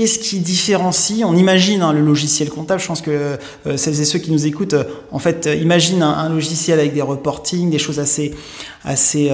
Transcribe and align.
qu'est-ce 0.00 0.18
qui 0.18 0.38
différencie 0.38 1.26
On 1.26 1.36
imagine 1.36 1.82
hein, 1.82 1.92
le 1.92 2.00
logiciel 2.00 2.48
comptable. 2.48 2.80
Je 2.80 2.86
pense 2.86 3.02
que 3.02 3.10
euh, 3.66 3.76
celles 3.76 4.00
et 4.00 4.06
ceux 4.06 4.18
qui 4.18 4.32
nous 4.32 4.46
écoutent, 4.46 4.72
euh, 4.72 4.84
en 5.12 5.18
fait, 5.18 5.46
euh, 5.46 5.54
imaginent 5.54 6.02
un, 6.02 6.30
logiciel 6.30 6.80
avec 6.80 6.94
des 6.94 7.02
reporting, 7.02 7.68
des 7.68 7.78
choses 7.78 7.98
assez, 7.98 8.34
assez, 8.82 9.30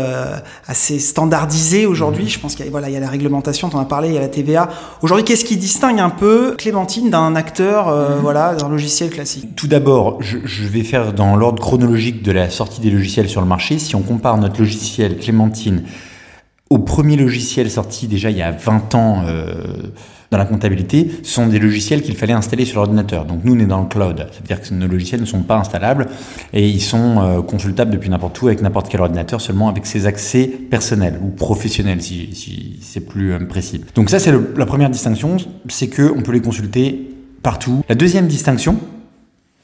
assez 0.67 0.99
standardisées 0.99 1.87
aujourd'hui. 1.87 2.25
Mmh. 2.25 2.29
Je 2.29 2.39
pense 2.41 2.57
qu'il 2.57 2.65
y 2.65 2.69
a, 2.69 2.71
voilà, 2.73 2.89
il 2.89 2.95
y 2.95 2.97
a 2.97 3.01
la 3.01 3.09
réglementation, 3.09 3.69
tu 3.69 3.77
en 3.77 3.81
as 3.81 3.85
parlé, 3.85 4.09
il 4.09 4.15
y 4.15 4.19
a 4.19 4.21
la 4.21 4.29
TVA. 4.29 4.69
Aujourd'hui, 5.03 5.25
qu'est-ce 5.25 5.45
qui 5.45 5.57
distingue 5.57 6.01
un 6.01 6.11
peu 6.11 6.57
Clémentine 6.59 7.11
d'un 7.11 7.37
acteur, 7.37 7.87
mmh. 7.87 8.21
voilà, 8.21 8.57
d'un 8.57 8.69
logiciel 8.69 9.11
classique? 9.11 9.55
Tout 9.55 9.69
d'abord, 9.69 10.21
je, 10.21 10.39
je 10.45 10.67
vais 10.67 10.83
faire 10.83 11.13
dans 11.13 11.37
l'ordre 11.37 11.63
chronologique 11.63 12.25
de 12.25 12.33
la 12.33 12.51
sortie 12.51 12.81
des 12.81 12.91
logiciels 12.91 13.29
sur 13.29 13.41
le 13.41 13.47
marché. 13.47 13.79
Si 13.79 13.95
on 13.95 14.03
compare 14.03 14.37
notre 14.39 14.59
logiciel 14.59 15.17
Clémentine 15.17 15.85
au 16.69 16.79
premier 16.79 17.15
logiciel 17.17 17.71
sorti 17.71 18.09
déjà 18.09 18.31
il 18.31 18.39
y 18.39 18.43
a 18.43 18.51
20 18.51 18.95
ans 18.97 19.23
euh, 19.29 19.55
dans 20.31 20.39
la 20.39 20.45
comptabilité, 20.45 21.11
sont 21.23 21.47
des 21.47 21.59
logiciels 21.59 22.03
qu'il 22.03 22.17
fallait 22.17 22.33
installer 22.33 22.65
sur 22.65 22.77
l'ordinateur. 22.77 23.25
Donc 23.25 23.45
nous, 23.45 23.55
on 23.55 23.59
est 23.59 23.67
dans 23.67 23.81
le 23.81 23.89
cloud. 23.89 24.27
C'est-à-dire 24.33 24.61
que 24.61 24.75
nos 24.75 24.87
logiciels 24.87 25.21
ne 25.21 25.27
sont 25.27 25.43
pas 25.43 25.59
installables 25.59 26.09
et 26.53 26.69
ils 26.69 26.81
sont 26.81 27.21
euh, 27.21 27.43
consultables 27.43 27.91
depuis 27.91 28.11
n'importe 28.11 28.41
où 28.43 28.47
avec 28.47 28.63
n'importe 28.63 28.89
quel 28.89 29.01
ordinateur, 29.01 29.41
seulement 29.41 29.69
avec 29.69 29.87
ses 29.87 30.07
accès 30.07 30.47
personnels 30.47 31.19
ou 31.23 31.29
professionnels, 31.29 32.03
si, 32.03 32.35
si 32.35 32.79
c'est 32.83 33.01
plus 33.01 33.33
euh, 33.33 33.39
précis. 33.47 33.83
Donc 33.95 34.11
ça, 34.11 34.19
c'est 34.19 34.33
la 34.33 34.67
première 34.67 34.91
distinction, 34.91 35.37
c'est 35.69 35.89
que 35.89 36.13
on 36.17 36.23
peut 36.23 36.33
les 36.33 36.41
consulter 36.41 37.11
partout. 37.43 37.83
La 37.89 37.95
deuxième 37.95 38.27
distinction, 38.27 38.79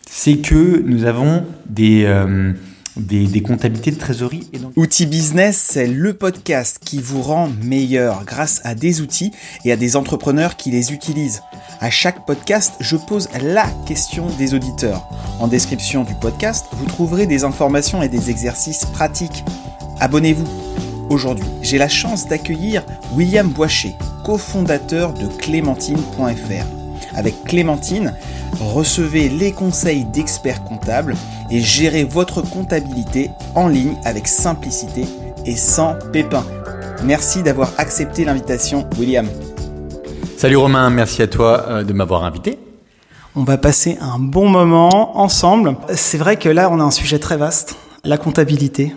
c'est 0.08 0.36
que 0.36 0.82
nous 0.84 1.04
avons 1.04 1.44
des... 1.68 2.04
Euh, 2.06 2.52
des, 2.96 3.42
comptabilités 3.42 3.90
de 3.90 3.98
trésorerie. 3.98 4.48
Et. 4.52 4.58
Outils 4.76 5.06
Business, 5.06 5.68
c'est 5.70 5.86
le 5.86 6.14
podcast 6.14 6.78
qui 6.84 7.00
vous 7.00 7.22
rend 7.22 7.50
meilleur 7.62 8.24
grâce 8.24 8.60
à 8.64 8.74
des 8.74 9.00
outils 9.00 9.32
et 9.64 9.72
à 9.72 9.76
des 9.76 9.96
entrepreneurs 9.96 10.56
qui 10.56 10.70
les 10.70 10.92
utilisent. 10.92 11.42
À 11.80 11.90
chaque 11.90 12.26
podcast, 12.26 12.74
je 12.80 12.96
pose 12.96 13.28
la 13.42 13.66
question 13.86 14.26
des 14.38 14.54
auditeurs. 14.54 15.08
En 15.40 15.48
description 15.48 16.04
du 16.04 16.14
podcast, 16.14 16.66
vous 16.72 16.86
trouverez 16.86 17.26
des 17.26 17.44
informations 17.44 18.02
et 18.02 18.08
des 18.08 18.30
exercices 18.30 18.84
pratiques. 18.86 19.44
Abonnez-vous. 20.00 20.48
Aujourd'hui, 21.10 21.44
j'ai 21.62 21.78
la 21.78 21.88
chance 21.88 22.26
d'accueillir 22.26 22.84
William 23.14 23.48
Boichet, 23.48 23.94
cofondateur 24.24 25.12
de 25.12 25.26
Clémentine.fr. 25.38 26.81
Avec 27.14 27.44
Clémentine, 27.44 28.14
recevez 28.60 29.28
les 29.28 29.52
conseils 29.52 30.04
d'experts 30.04 30.64
comptables 30.64 31.14
et 31.50 31.60
gérez 31.60 32.04
votre 32.04 32.42
comptabilité 32.42 33.30
en 33.54 33.68
ligne 33.68 33.96
avec 34.04 34.28
simplicité 34.28 35.04
et 35.46 35.56
sans 35.56 35.96
pépin. 36.12 36.44
Merci 37.04 37.42
d'avoir 37.42 37.72
accepté 37.78 38.24
l'invitation, 38.24 38.88
William. 38.98 39.28
Salut 40.36 40.56
Romain, 40.56 40.90
merci 40.90 41.22
à 41.22 41.26
toi 41.26 41.66
euh, 41.68 41.84
de 41.84 41.92
m'avoir 41.92 42.24
invité. 42.24 42.58
On 43.34 43.44
va 43.44 43.58
passer 43.58 43.96
un 44.00 44.18
bon 44.18 44.48
moment 44.48 45.18
ensemble. 45.18 45.76
C'est 45.94 46.18
vrai 46.18 46.36
que 46.36 46.48
là, 46.48 46.68
on 46.70 46.80
a 46.80 46.82
un 46.82 46.90
sujet 46.90 47.18
très 47.18 47.36
vaste, 47.36 47.76
la 48.04 48.18
comptabilité. 48.18 48.94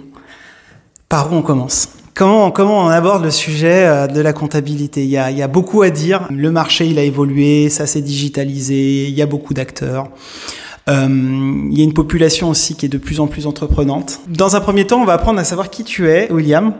Par 1.07 1.31
où 1.31 1.35
on 1.35 1.41
commence? 1.41 1.89
Comment, 2.15 2.53
on 2.55 2.87
aborde 2.87 3.25
le 3.25 3.29
sujet 3.29 3.85
euh, 3.85 4.07
de 4.07 4.21
la 4.21 4.31
comptabilité? 4.31 5.03
Il 5.03 5.09
y, 5.09 5.17
a, 5.17 5.47
beaucoup 5.49 5.81
à 5.81 5.89
dire. 5.89 6.29
Le 6.31 6.49
marché, 6.49 6.85
il 6.85 6.97
a 6.97 7.03
évolué, 7.03 7.69
ça 7.69 7.85
s'est 7.85 8.01
digitalisé, 8.01 9.03
il 9.03 9.13
y 9.13 9.21
a 9.21 9.25
beaucoup 9.25 9.53
d'acteurs. 9.53 10.07
Euh, 10.87 11.07
il 11.09 11.77
y 11.77 11.81
a 11.81 11.83
une 11.83 11.93
population 11.93 12.49
aussi 12.49 12.75
qui 12.75 12.85
est 12.85 12.89
de 12.89 12.97
plus 12.97 13.19
en 13.19 13.27
plus 13.27 13.47
entreprenante. 13.47 14.21
Dans 14.29 14.55
un 14.55 14.61
premier 14.61 14.87
temps, 14.87 15.01
on 15.01 15.05
va 15.05 15.13
apprendre 15.13 15.39
à 15.39 15.43
savoir 15.43 15.69
qui 15.69 15.83
tu 15.83 16.07
es, 16.07 16.31
William. 16.31 16.73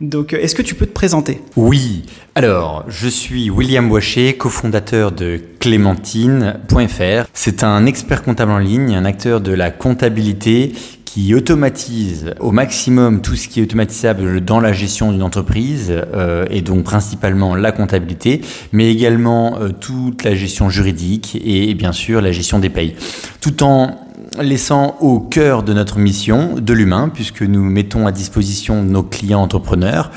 Donc, 0.00 0.32
euh, 0.32 0.38
est-ce 0.40 0.54
que 0.54 0.62
tu 0.62 0.74
peux 0.74 0.86
te 0.86 0.92
présenter? 0.92 1.42
Oui. 1.56 2.04
Alors, 2.34 2.84
je 2.88 3.08
suis 3.08 3.50
William 3.50 3.88
Boichet, 3.88 4.34
cofondateur 4.34 5.12
de 5.12 5.38
Clémentine.fr. 5.58 7.28
C'est 7.34 7.62
un 7.62 7.84
expert 7.84 8.22
comptable 8.22 8.52
en 8.52 8.58
ligne, 8.58 8.94
un 8.94 9.04
acteur 9.04 9.40
de 9.42 9.52
la 9.52 9.70
comptabilité 9.70 10.72
qui 11.08 11.34
automatise 11.34 12.34
au 12.38 12.52
maximum 12.52 13.22
tout 13.22 13.34
ce 13.34 13.48
qui 13.48 13.60
est 13.60 13.62
automatisable 13.62 14.42
dans 14.42 14.60
la 14.60 14.74
gestion 14.74 15.10
d'une 15.10 15.22
entreprise, 15.22 15.90
euh, 15.90 16.44
et 16.50 16.60
donc 16.60 16.84
principalement 16.84 17.54
la 17.54 17.72
comptabilité, 17.72 18.42
mais 18.72 18.92
également 18.92 19.58
euh, 19.58 19.70
toute 19.70 20.24
la 20.24 20.34
gestion 20.34 20.68
juridique 20.68 21.40
et, 21.42 21.72
bien 21.72 21.92
sûr 21.92 22.20
la 22.20 22.30
gestion 22.30 22.58
des 22.58 22.68
payes, 22.68 22.94
tout 23.40 23.62
en 23.62 23.96
laissant 24.38 24.96
au 25.00 25.18
cœur 25.18 25.62
de 25.62 25.72
notre 25.72 25.98
mission 25.98 26.56
de 26.60 26.72
l'humain, 26.74 27.10
puisque 27.12 27.40
nous 27.40 27.64
mettons 27.64 28.06
à 28.06 28.12
disposition 28.12 28.82
nos 28.82 29.02
clients 29.02 29.40
entrepreneurs 29.40 30.10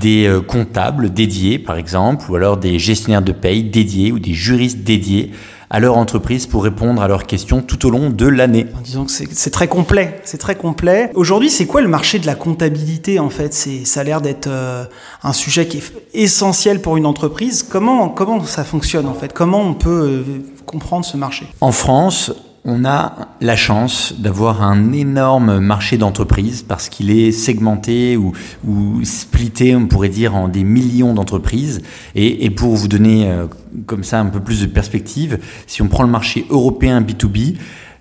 des 0.00 0.26
euh, 0.26 0.40
comptables 0.40 1.12
dédiés, 1.12 1.58
par 1.58 1.76
exemple, 1.76 2.30
ou 2.30 2.36
alors 2.36 2.56
des 2.56 2.78
gestionnaires 2.78 3.20
de 3.20 3.32
paye 3.32 3.64
dédiés 3.64 4.12
ou 4.12 4.18
des 4.18 4.32
juristes 4.32 4.82
dédiés 4.82 5.32
à 5.72 5.80
leur 5.80 5.96
entreprise 5.96 6.46
pour 6.46 6.62
répondre 6.64 7.00
à 7.00 7.08
leurs 7.08 7.24
questions 7.26 7.62
tout 7.62 7.86
au 7.86 7.90
long 7.90 8.10
de 8.10 8.26
l'année. 8.26 8.66
Disons 8.84 9.06
que 9.06 9.10
c'est 9.10 9.50
très 9.50 9.68
complet, 9.68 10.20
c'est 10.22 10.36
très 10.36 10.54
complet. 10.54 11.10
Aujourd'hui, 11.14 11.48
c'est 11.48 11.64
quoi 11.64 11.80
le 11.80 11.88
marché 11.88 12.18
de 12.18 12.26
la 12.26 12.34
comptabilité 12.34 13.18
en 13.18 13.30
fait? 13.30 13.54
Ça 13.54 14.00
a 14.00 14.04
l'air 14.04 14.20
d'être 14.20 14.48
euh, 14.48 14.84
un 15.22 15.32
sujet 15.32 15.66
qui 15.66 15.78
est 15.78 15.92
essentiel 16.12 16.82
pour 16.82 16.98
une 16.98 17.06
entreprise. 17.06 17.62
Comment 17.62 18.10
comment 18.10 18.44
ça 18.44 18.64
fonctionne 18.64 19.06
en 19.06 19.14
fait? 19.14 19.32
Comment 19.32 19.62
on 19.62 19.72
peut 19.72 19.88
euh, 19.88 20.24
comprendre 20.66 21.06
ce 21.06 21.16
marché? 21.16 21.46
En 21.62 21.72
France, 21.72 22.32
on 22.64 22.84
a 22.84 23.28
la 23.40 23.56
chance 23.56 24.14
d'avoir 24.18 24.62
un 24.62 24.92
énorme 24.92 25.58
marché 25.58 25.98
d'entreprises 25.98 26.62
parce 26.62 26.88
qu'il 26.88 27.10
est 27.10 27.32
segmenté 27.32 28.16
ou, 28.16 28.32
ou, 28.64 29.04
splitté, 29.04 29.74
on 29.74 29.86
pourrait 29.86 30.08
dire, 30.08 30.36
en 30.36 30.48
des 30.48 30.62
millions 30.62 31.12
d'entreprises. 31.12 31.82
Et, 32.14 32.50
pour 32.50 32.76
vous 32.76 32.86
donner 32.86 33.28
euh, 33.28 33.46
comme 33.86 34.04
ça 34.04 34.20
un 34.20 34.26
peu 34.26 34.38
plus 34.38 34.60
de 34.60 34.66
perspective, 34.66 35.38
si 35.66 35.82
on 35.82 35.88
prend 35.88 36.04
le 36.04 36.10
marché 36.10 36.46
européen 36.50 37.00
B2B, 37.00 37.56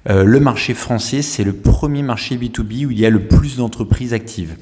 euh, 0.09 0.23
le 0.23 0.39
marché 0.39 0.75
français, 0.75 1.23
c'est 1.23 1.43
le 1.43 1.53
premier 1.53 2.03
marché 2.03 2.35
B2B 2.35 2.85
où 2.85 2.91
il 2.91 2.99
y 2.99 3.05
a 3.05 3.09
le 3.09 3.27
plus 3.27 3.57
d'entreprises 3.57 4.13
actives. 4.13 4.55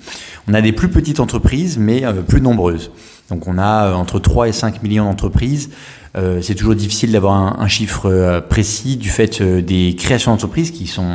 On 0.48 0.54
a 0.54 0.62
des 0.62 0.72
plus 0.72 0.90
petites 0.90 1.20
entreprises, 1.20 1.78
mais 1.78 2.06
euh, 2.06 2.22
plus 2.22 2.42
nombreuses. 2.42 2.92
Donc 3.30 3.48
on 3.48 3.58
a 3.58 3.94
entre 3.94 4.20
3 4.20 4.48
et 4.48 4.54
5 4.54 4.82
millions 4.82 5.06
d'entreprises. 5.06 5.70
Euh, 6.18 6.40
c'est 6.42 6.56
toujours 6.56 6.76
difficile 6.76 7.12
d'avoir 7.12 7.62
un, 7.62 7.68
chiffre 7.68 8.08
euh, 8.10 8.42
précis 8.42 8.98
du 8.98 9.10
fait 9.10 9.42
euh, 9.42 9.62
des 9.62 9.96
créations 9.96 10.32
d'entreprises 10.32 10.72
qui 10.72 10.88
sont 10.88 11.14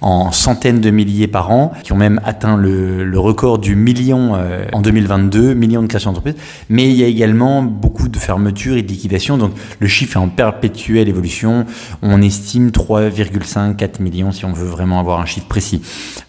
en 0.00 0.32
centaines 0.32 0.80
de 0.80 0.90
milliers 0.90 1.28
par 1.28 1.50
an, 1.50 1.72
qui 1.82 1.92
ont 1.92 1.96
même 1.96 2.20
atteint 2.24 2.56
le, 2.56 3.18
record 3.18 3.58
du 3.58 3.74
million 3.74 4.36
en 4.72 4.82
2022, 4.82 5.54
millions 5.54 5.82
de 5.82 5.86
créations 5.86 6.10
d'entreprises. 6.10 6.36
Mais 6.68 6.90
il 6.90 6.96
y 6.96 7.02
a 7.02 7.06
également 7.06 7.62
beaucoup 7.62 8.08
de 8.08 8.18
fermetures 8.18 8.76
et 8.76 8.82
de 8.82 8.88
liquidations, 8.88 9.38
donc 9.38 9.52
le 9.78 9.86
chiffre 9.86 10.18
est 10.18 10.20
en 10.20 10.28
perpétuelle 10.28 11.08
évolution. 11.08 11.64
On 12.02 12.20
estime 12.20 12.68
3,5, 12.68 13.76
4 13.76 14.00
millions 14.00 14.30
si 14.30 14.44
on 14.44 14.52
veut 14.52 14.66
vraiment 14.66 15.00
avoir 15.00 15.20
un 15.20 15.26
chiffre 15.26 15.46
précis. 15.46 15.80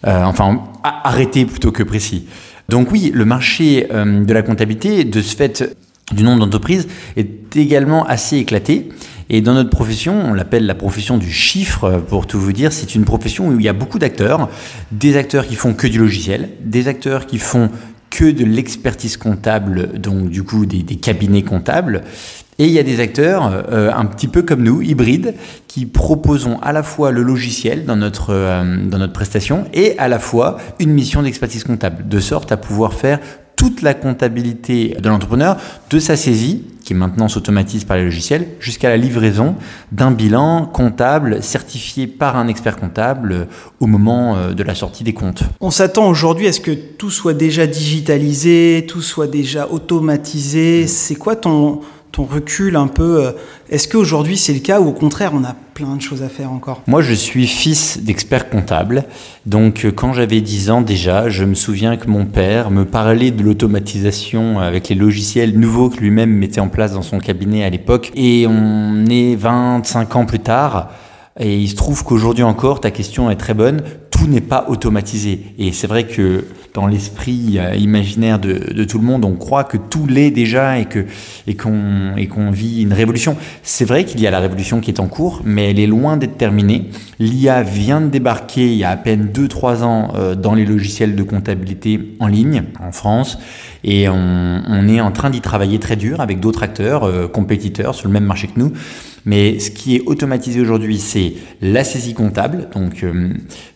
enfin, 0.05 0.63
arrêté 0.83 1.45
plutôt 1.45 1.73
que 1.73 1.83
précis. 1.83 2.27
Donc 2.69 2.91
oui, 2.93 3.11
le 3.13 3.25
marché 3.25 3.87
de 3.91 4.33
la 4.33 4.41
comptabilité, 4.41 5.03
de 5.03 5.21
ce 5.21 5.35
fait, 5.35 5.75
du 6.11 6.23
nombre 6.23 6.39
d'entreprises 6.39 6.87
est 7.15 7.55
également 7.55 8.05
assez 8.05 8.37
éclaté. 8.37 8.89
Et 9.29 9.41
dans 9.41 9.55
notre 9.55 9.71
profession, 9.71 10.21
on 10.23 10.33
l'appelle 10.33 10.67
la 10.67 10.75
profession 10.75 11.17
du 11.17 11.31
chiffre, 11.31 12.03
pour 12.07 12.27
tout 12.27 12.39
vous 12.39 12.53
dire, 12.53 12.71
c'est 12.71 12.93
une 12.93 13.05
profession 13.05 13.47
où 13.47 13.59
il 13.59 13.65
y 13.65 13.69
a 13.69 13.73
beaucoup 13.73 13.97
d'acteurs, 13.97 14.49
des 14.91 15.17
acteurs 15.17 15.47
qui 15.47 15.55
font 15.55 15.73
que 15.73 15.87
du 15.87 15.97
logiciel, 15.97 16.49
des 16.63 16.87
acteurs 16.87 17.25
qui 17.25 17.39
font 17.39 17.71
que 18.11 18.31
de 18.31 18.45
l'expertise 18.45 19.17
comptable, 19.17 19.99
donc 19.99 20.29
du 20.29 20.43
coup 20.43 20.65
des, 20.65 20.83
cabinets 20.95 21.41
comptables, 21.41 22.03
et 22.59 22.67
il 22.67 22.71
y 22.71 22.79
a 22.79 22.83
des 22.83 23.01
acteurs 23.01 23.65
euh, 23.69 23.91
un 23.93 24.05
petit 24.05 24.29
peu 24.29 24.43
comme 24.43 24.63
nous, 24.63 24.81
hybrides, 24.81 25.33
qui 25.67 25.85
proposons 25.85 26.57
à 26.61 26.71
la 26.71 26.83
fois 26.83 27.11
le 27.11 27.21
logiciel 27.21 27.83
dans 27.83 27.97
notre, 27.97 28.29
euh, 28.29 28.77
dans 28.85 28.99
notre 28.99 29.11
prestation 29.11 29.65
et 29.73 29.97
à 29.97 30.07
la 30.07 30.19
fois 30.19 30.57
une 30.79 30.91
mission 30.91 31.23
d'expertise 31.23 31.65
comptable, 31.65 32.07
de 32.07 32.19
sorte 32.21 32.53
à 32.53 32.57
pouvoir 32.57 32.93
faire 32.93 33.19
toute 33.55 33.81
la 33.81 33.93
comptabilité 33.93 34.95
de 34.99 35.09
l'entrepreneur, 35.09 35.57
de 35.89 35.99
sa 35.99 36.15
saisie, 36.15 36.63
qui 36.85 36.93
maintenant 36.93 37.27
s'automatise 37.27 37.83
par 37.83 37.97
les 37.97 38.03
logiciels, 38.03 38.47
jusqu'à 38.59 38.89
la 38.89 38.97
livraison 38.97 39.55
d'un 39.91 40.11
bilan 40.11 40.67
comptable 40.67 41.41
certifié 41.41 42.05
par 42.05 42.37
un 42.37 42.47
expert 42.47 42.77
comptable 42.77 43.31
euh, 43.31 43.45
au 43.79 43.87
moment 43.87 44.35
euh, 44.35 44.53
de 44.53 44.63
la 44.63 44.75
sortie 44.75 45.03
des 45.03 45.13
comptes. 45.13 45.43
On 45.61 45.71
s'attend 45.71 46.07
aujourd'hui 46.07 46.47
à 46.47 46.53
ce 46.53 46.59
que 46.59 46.71
tout 46.71 47.09
soit 47.09 47.33
déjà 47.33 47.65
digitalisé, 47.65 48.85
tout 48.87 49.01
soit 49.01 49.27
déjà 49.27 49.67
automatisé. 49.67 50.85
C'est 50.85 51.15
quoi 51.15 51.35
ton, 51.35 51.81
ton 52.15 52.23
recul 52.23 52.77
un 52.77 52.87
peu 52.87 53.25
euh, 53.25 53.31
Est-ce 53.69 53.89
qu'aujourd'hui 53.89 54.37
c'est 54.37 54.53
le 54.53 54.59
cas 54.59 54.79
ou 54.79 54.87
au 54.87 54.93
contraire 54.93 55.31
on 55.33 55.43
a 55.43 55.53
plein 55.73 55.97
de 55.97 56.01
choses 56.01 56.23
à 56.23 56.29
faire 56.29 56.51
encore? 56.51 56.81
Moi 56.87 57.01
je 57.01 57.13
suis 57.13 57.45
fils 57.45 57.99
d'expert 58.01 58.49
comptable, 58.49 59.03
donc 59.45 59.83
euh, 59.83 59.91
quand 59.91 60.13
j'avais 60.13 60.39
10 60.39 60.69
ans 60.71 60.81
déjà, 60.81 61.27
je 61.27 61.43
me 61.43 61.55
souviens 61.55 61.97
que 61.97 62.07
mon 62.07 62.25
père 62.25 62.71
me 62.71 62.85
parlait 62.85 63.31
de 63.31 63.43
l'automatisation 63.43 64.59
avec 64.59 64.87
les 64.87 64.95
logiciels 64.95 65.59
nouveaux 65.59 65.89
que 65.89 65.97
lui-même 65.97 66.31
mettait 66.31 66.61
en 66.61 66.69
place 66.69 66.93
dans 66.93 67.01
son 67.01 67.19
cabinet 67.19 67.65
à 67.65 67.69
l'époque, 67.69 68.11
et 68.15 68.47
on 68.47 69.05
est 69.07 69.35
25 69.35 70.15
ans 70.15 70.25
plus 70.25 70.39
tard. 70.39 70.91
Et 71.37 71.57
il 71.59 71.67
se 71.67 71.75
trouve 71.75 72.05
qu'aujourd'hui 72.05 72.45
encore, 72.45 72.79
ta 72.79 72.91
question 72.91 73.29
est 73.29 73.35
très 73.35 73.53
bonne. 73.53 73.83
N'est 74.27 74.41
pas 74.41 74.65
automatisé. 74.69 75.39
Et 75.59 75.71
c'est 75.71 75.85
vrai 75.85 76.05
que 76.07 76.45
dans 76.73 76.87
l'esprit 76.87 77.57
euh, 77.57 77.75
imaginaire 77.75 78.39
de, 78.39 78.83
tout 78.83 78.97
le 78.97 79.05
monde, 79.05 79.23
on 79.23 79.35
croit 79.35 79.63
que 79.63 79.77
tout 79.77 80.07
l'est 80.07 80.31
déjà 80.31 80.79
et 80.79 80.87
et 81.47 81.55
qu'on 81.55 82.15
et 82.17 82.27
vit 82.51 82.81
une 82.81 82.91
révolution. 82.91 83.37
C'est 83.61 83.85
vrai 83.85 84.03
qu'il 84.03 84.19
y 84.19 84.27
a 84.27 84.31
la 84.31 84.39
révolution 84.39 84.81
qui 84.81 84.89
est 84.91 84.99
en 84.99 85.07
cours, 85.07 85.41
mais 85.45 85.69
elle 85.69 85.79
est 85.79 85.87
loin 85.87 86.17
d'être 86.17 86.37
terminée. 86.37 86.89
L'IA 87.19 87.61
vient 87.63 88.01
de 88.01 88.07
débarquer 88.07 88.65
il 88.65 88.77
y 88.77 88.83
a 88.83 88.89
à 88.89 88.97
peine 88.97 89.29
2-3 89.31 89.83
ans 89.83 90.13
euh, 90.15 90.35
dans 90.35 90.55
les 90.55 90.65
logiciels 90.65 91.15
de 91.15 91.23
comptabilité 91.23 92.15
en 92.19 92.27
ligne 92.27 92.63
en 92.79 92.91
France 92.91 93.37
et 93.83 94.09
on, 94.09 94.63
on 94.67 94.87
est 94.87 94.99
en 94.99 95.11
train 95.11 95.29
d'y 95.29 95.41
travailler 95.41 95.79
très 95.79 95.95
dur 95.95 96.19
avec 96.19 96.39
d'autres 96.39 96.63
acteurs 96.63 97.03
euh, 97.03 97.27
compétiteurs 97.27 97.95
sur 97.95 98.07
le 98.07 98.13
même 98.13 98.25
marché 98.25 98.47
que 98.47 98.59
nous. 98.59 98.73
Mais 99.25 99.59
ce 99.59 99.71
qui 99.71 99.95
est 99.95 100.01
automatisé 100.05 100.61
aujourd'hui, 100.61 100.99
c'est 100.99 101.33
la 101.61 101.83
saisie 101.83 102.13
comptable. 102.13 102.69
Donc, 102.73 103.03
euh, 103.03 103.29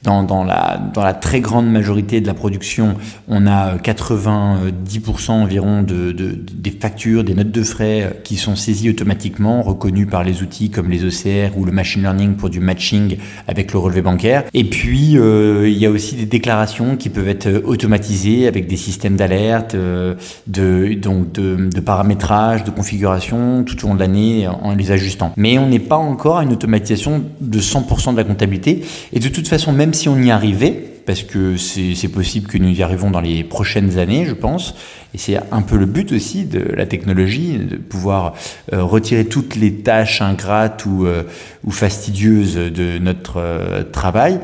dans, 0.04 0.44
la, 0.44 1.14
très 1.14 1.42
grande 1.42 1.70
majorité 1.70 2.22
de 2.22 2.28
la 2.28 2.34
production, 2.36 2.96
on 3.28 3.48
a 3.48 3.76
90% 3.78 5.32
environ 5.32 5.82
de, 5.82 6.12
de, 6.12 6.32
des 6.32 6.72
factures, 6.72 7.24
des 7.24 7.34
notes 7.34 7.52
de 7.52 7.64
frais 7.64 8.04
euh, 8.04 8.10
qui 8.24 8.38
sont 8.38 8.56
saisies 8.56 8.92
automatiquement, 8.92 9.62
reconnues 9.64 10.06
par 10.06 10.24
les 10.24 10.44
outils 10.44 10.70
comme 10.70 10.90
les 10.90 11.04
OCR 11.04 11.58
ou 11.58 11.66
le 11.66 11.72
machine 11.72 12.04
learning 12.04 12.36
pour 12.36 12.50
du 12.50 12.60
matching 12.60 13.18
avec 13.48 13.74
le 13.74 13.80
relevé 13.80 14.02
bancaire. 14.02 14.44
Et 14.54 14.64
puis, 14.64 15.18
euh, 15.18 15.68
il 15.68 15.78
y 15.78 15.86
a 15.86 15.90
aussi 15.90 16.16
des 16.16 16.26
déclarations 16.26 16.96
qui 16.96 17.10
peuvent 17.10 17.28
être 17.28 17.64
automatisées 17.66 18.48
avec 18.48 18.68
des 18.68 18.78
systèmes 18.78 19.16
d'alerte, 19.16 19.74
euh, 19.74 20.14
de, 20.48 20.94
donc 20.94 21.32
de 21.32 21.80
paramétrage, 21.80 22.64
de 22.64 22.72
configuration 22.72 23.64
tout 23.64 23.84
au 23.84 23.90
long 23.90 23.96
de 23.96 24.00
l'année 24.00 24.48
en 24.48 24.76
les 24.76 24.92
ajustant 24.92 25.34
mais 25.40 25.58
on 25.58 25.68
n'est 25.68 25.80
pas 25.80 25.96
encore 25.96 26.38
à 26.38 26.44
une 26.44 26.52
automatisation 26.52 27.24
de 27.40 27.60
100% 27.60 28.12
de 28.12 28.18
la 28.18 28.26
comptabilité. 28.26 28.82
Et 29.14 29.20
de 29.20 29.30
toute 29.30 29.48
façon, 29.48 29.72
même 29.72 29.94
si 29.94 30.10
on 30.10 30.18
y 30.18 30.32
arrivait, 30.32 30.84
parce 31.06 31.24
que 31.24 31.56
c'est 31.56 32.10
possible 32.10 32.48
que 32.48 32.58
nous 32.58 32.70
y 32.70 32.84
arrivons 32.84 33.10
dans 33.10 33.22
les 33.22 33.46
prochaines 33.46 33.98
années, 33.98 34.26
je 34.26 34.34
pense, 34.34 34.76
et 35.14 35.18
c'est 35.18 35.38
un 35.52 35.62
peu 35.62 35.78
le 35.78 35.86
but 35.86 36.12
aussi 36.12 36.44
de 36.44 36.60
la 36.60 36.86
technologie, 36.86 37.58
de 37.58 37.78
pouvoir 37.78 38.34
euh, 38.74 38.84
retirer 38.84 39.26
toutes 39.26 39.56
les 39.56 39.76
tâches 39.76 40.22
ingrates 40.22 40.86
ou, 40.86 41.06
euh, 41.06 41.24
fastidieuses 41.70 42.56
de 42.56 42.98
notre 43.00 43.38
euh, 43.38 43.84
travail. 43.84 44.42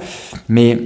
Mais 0.48 0.80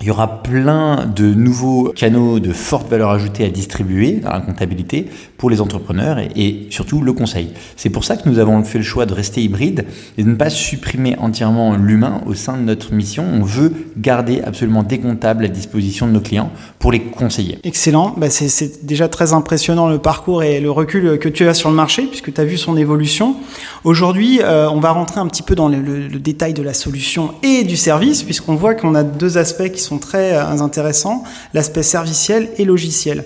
il 0.00 0.08
y 0.08 0.10
aura 0.10 0.42
plein 0.42 1.06
de 1.06 1.32
nouveaux 1.32 1.92
canaux 1.96 2.38
de 2.38 2.52
forte 2.52 2.90
valeur 2.90 3.10
ajoutée 3.10 3.44
à 3.44 3.48
distribuer 3.48 4.20
dans 4.22 4.30
la 4.30 4.40
comptabilité 4.40 5.06
pour 5.38 5.48
les 5.48 5.60
entrepreneurs 5.60 6.18
et, 6.18 6.66
surtout 6.70 7.00
le 7.00 7.12
conseil. 7.14 7.50
C'est 7.76 7.88
pour 7.88 8.04
ça 8.04 8.16
que 8.16 8.28
nous 8.28 8.38
avons 8.38 8.62
fait 8.62 8.78
le 8.78 8.84
choix 8.84 9.06
de 9.06 9.14
rester 9.14 9.42
hybride 9.42 9.86
et 10.18 10.22
de 10.22 10.28
ne 10.28 10.34
pas 10.34 10.50
supprimer 10.50 11.16
entièrement 11.18 11.76
l'humain 11.76 12.20
au 12.26 12.34
sein 12.34 12.56
de 12.58 12.62
notre 12.62 12.92
mission. 12.92 13.24
On 13.32 13.42
veut 13.42 13.72
garder 13.96 14.42
absolument 14.42 14.82
des 14.82 14.98
comptables 14.98 15.44
à 15.46 15.48
disposition 15.48 16.06
de 16.06 16.12
nos 16.12 16.20
clients 16.20 16.50
pour 16.78 16.92
les 16.92 17.00
conseiller. 17.00 17.58
Excellent. 17.64 18.14
Bah 18.16 18.28
c'est 18.28 18.84
déjà 18.84 19.08
très 19.08 19.32
impressionnant 19.32 19.88
le 19.88 19.98
parcours 19.98 20.42
et 20.42 20.60
le 20.60 20.70
recul 20.70 21.18
que 21.18 21.28
tu 21.28 21.48
as 21.48 21.54
sur 21.54 21.70
le 21.70 21.74
marché 21.74 22.02
puisque 22.06 22.32
tu 22.32 22.40
as 22.40 22.44
vu 22.44 22.58
son 22.58 22.76
évolution. 22.76 23.36
Aujourd'hui, 23.84 24.40
euh, 24.42 24.68
on 24.70 24.80
va 24.80 24.90
rentrer 24.90 25.20
un 25.20 25.26
petit 25.26 25.42
peu 25.42 25.54
dans 25.54 25.68
le, 25.68 25.80
le 25.80 26.18
détail 26.18 26.52
de 26.52 26.62
la 26.62 26.74
solution 26.74 27.32
et 27.42 27.64
du 27.64 27.76
service 27.76 28.22
puisqu'on 28.22 28.56
voit 28.56 28.74
qu'on 28.74 28.94
a 28.94 29.02
deux 29.02 29.38
aspects 29.38 29.70
qui 29.70 29.80
sont 29.80 29.85
très 29.98 30.34
euh, 30.34 30.60
intéressants, 30.60 31.22
l'aspect 31.54 31.82
serviciel 31.82 32.50
et 32.58 32.64
logiciel. 32.64 33.24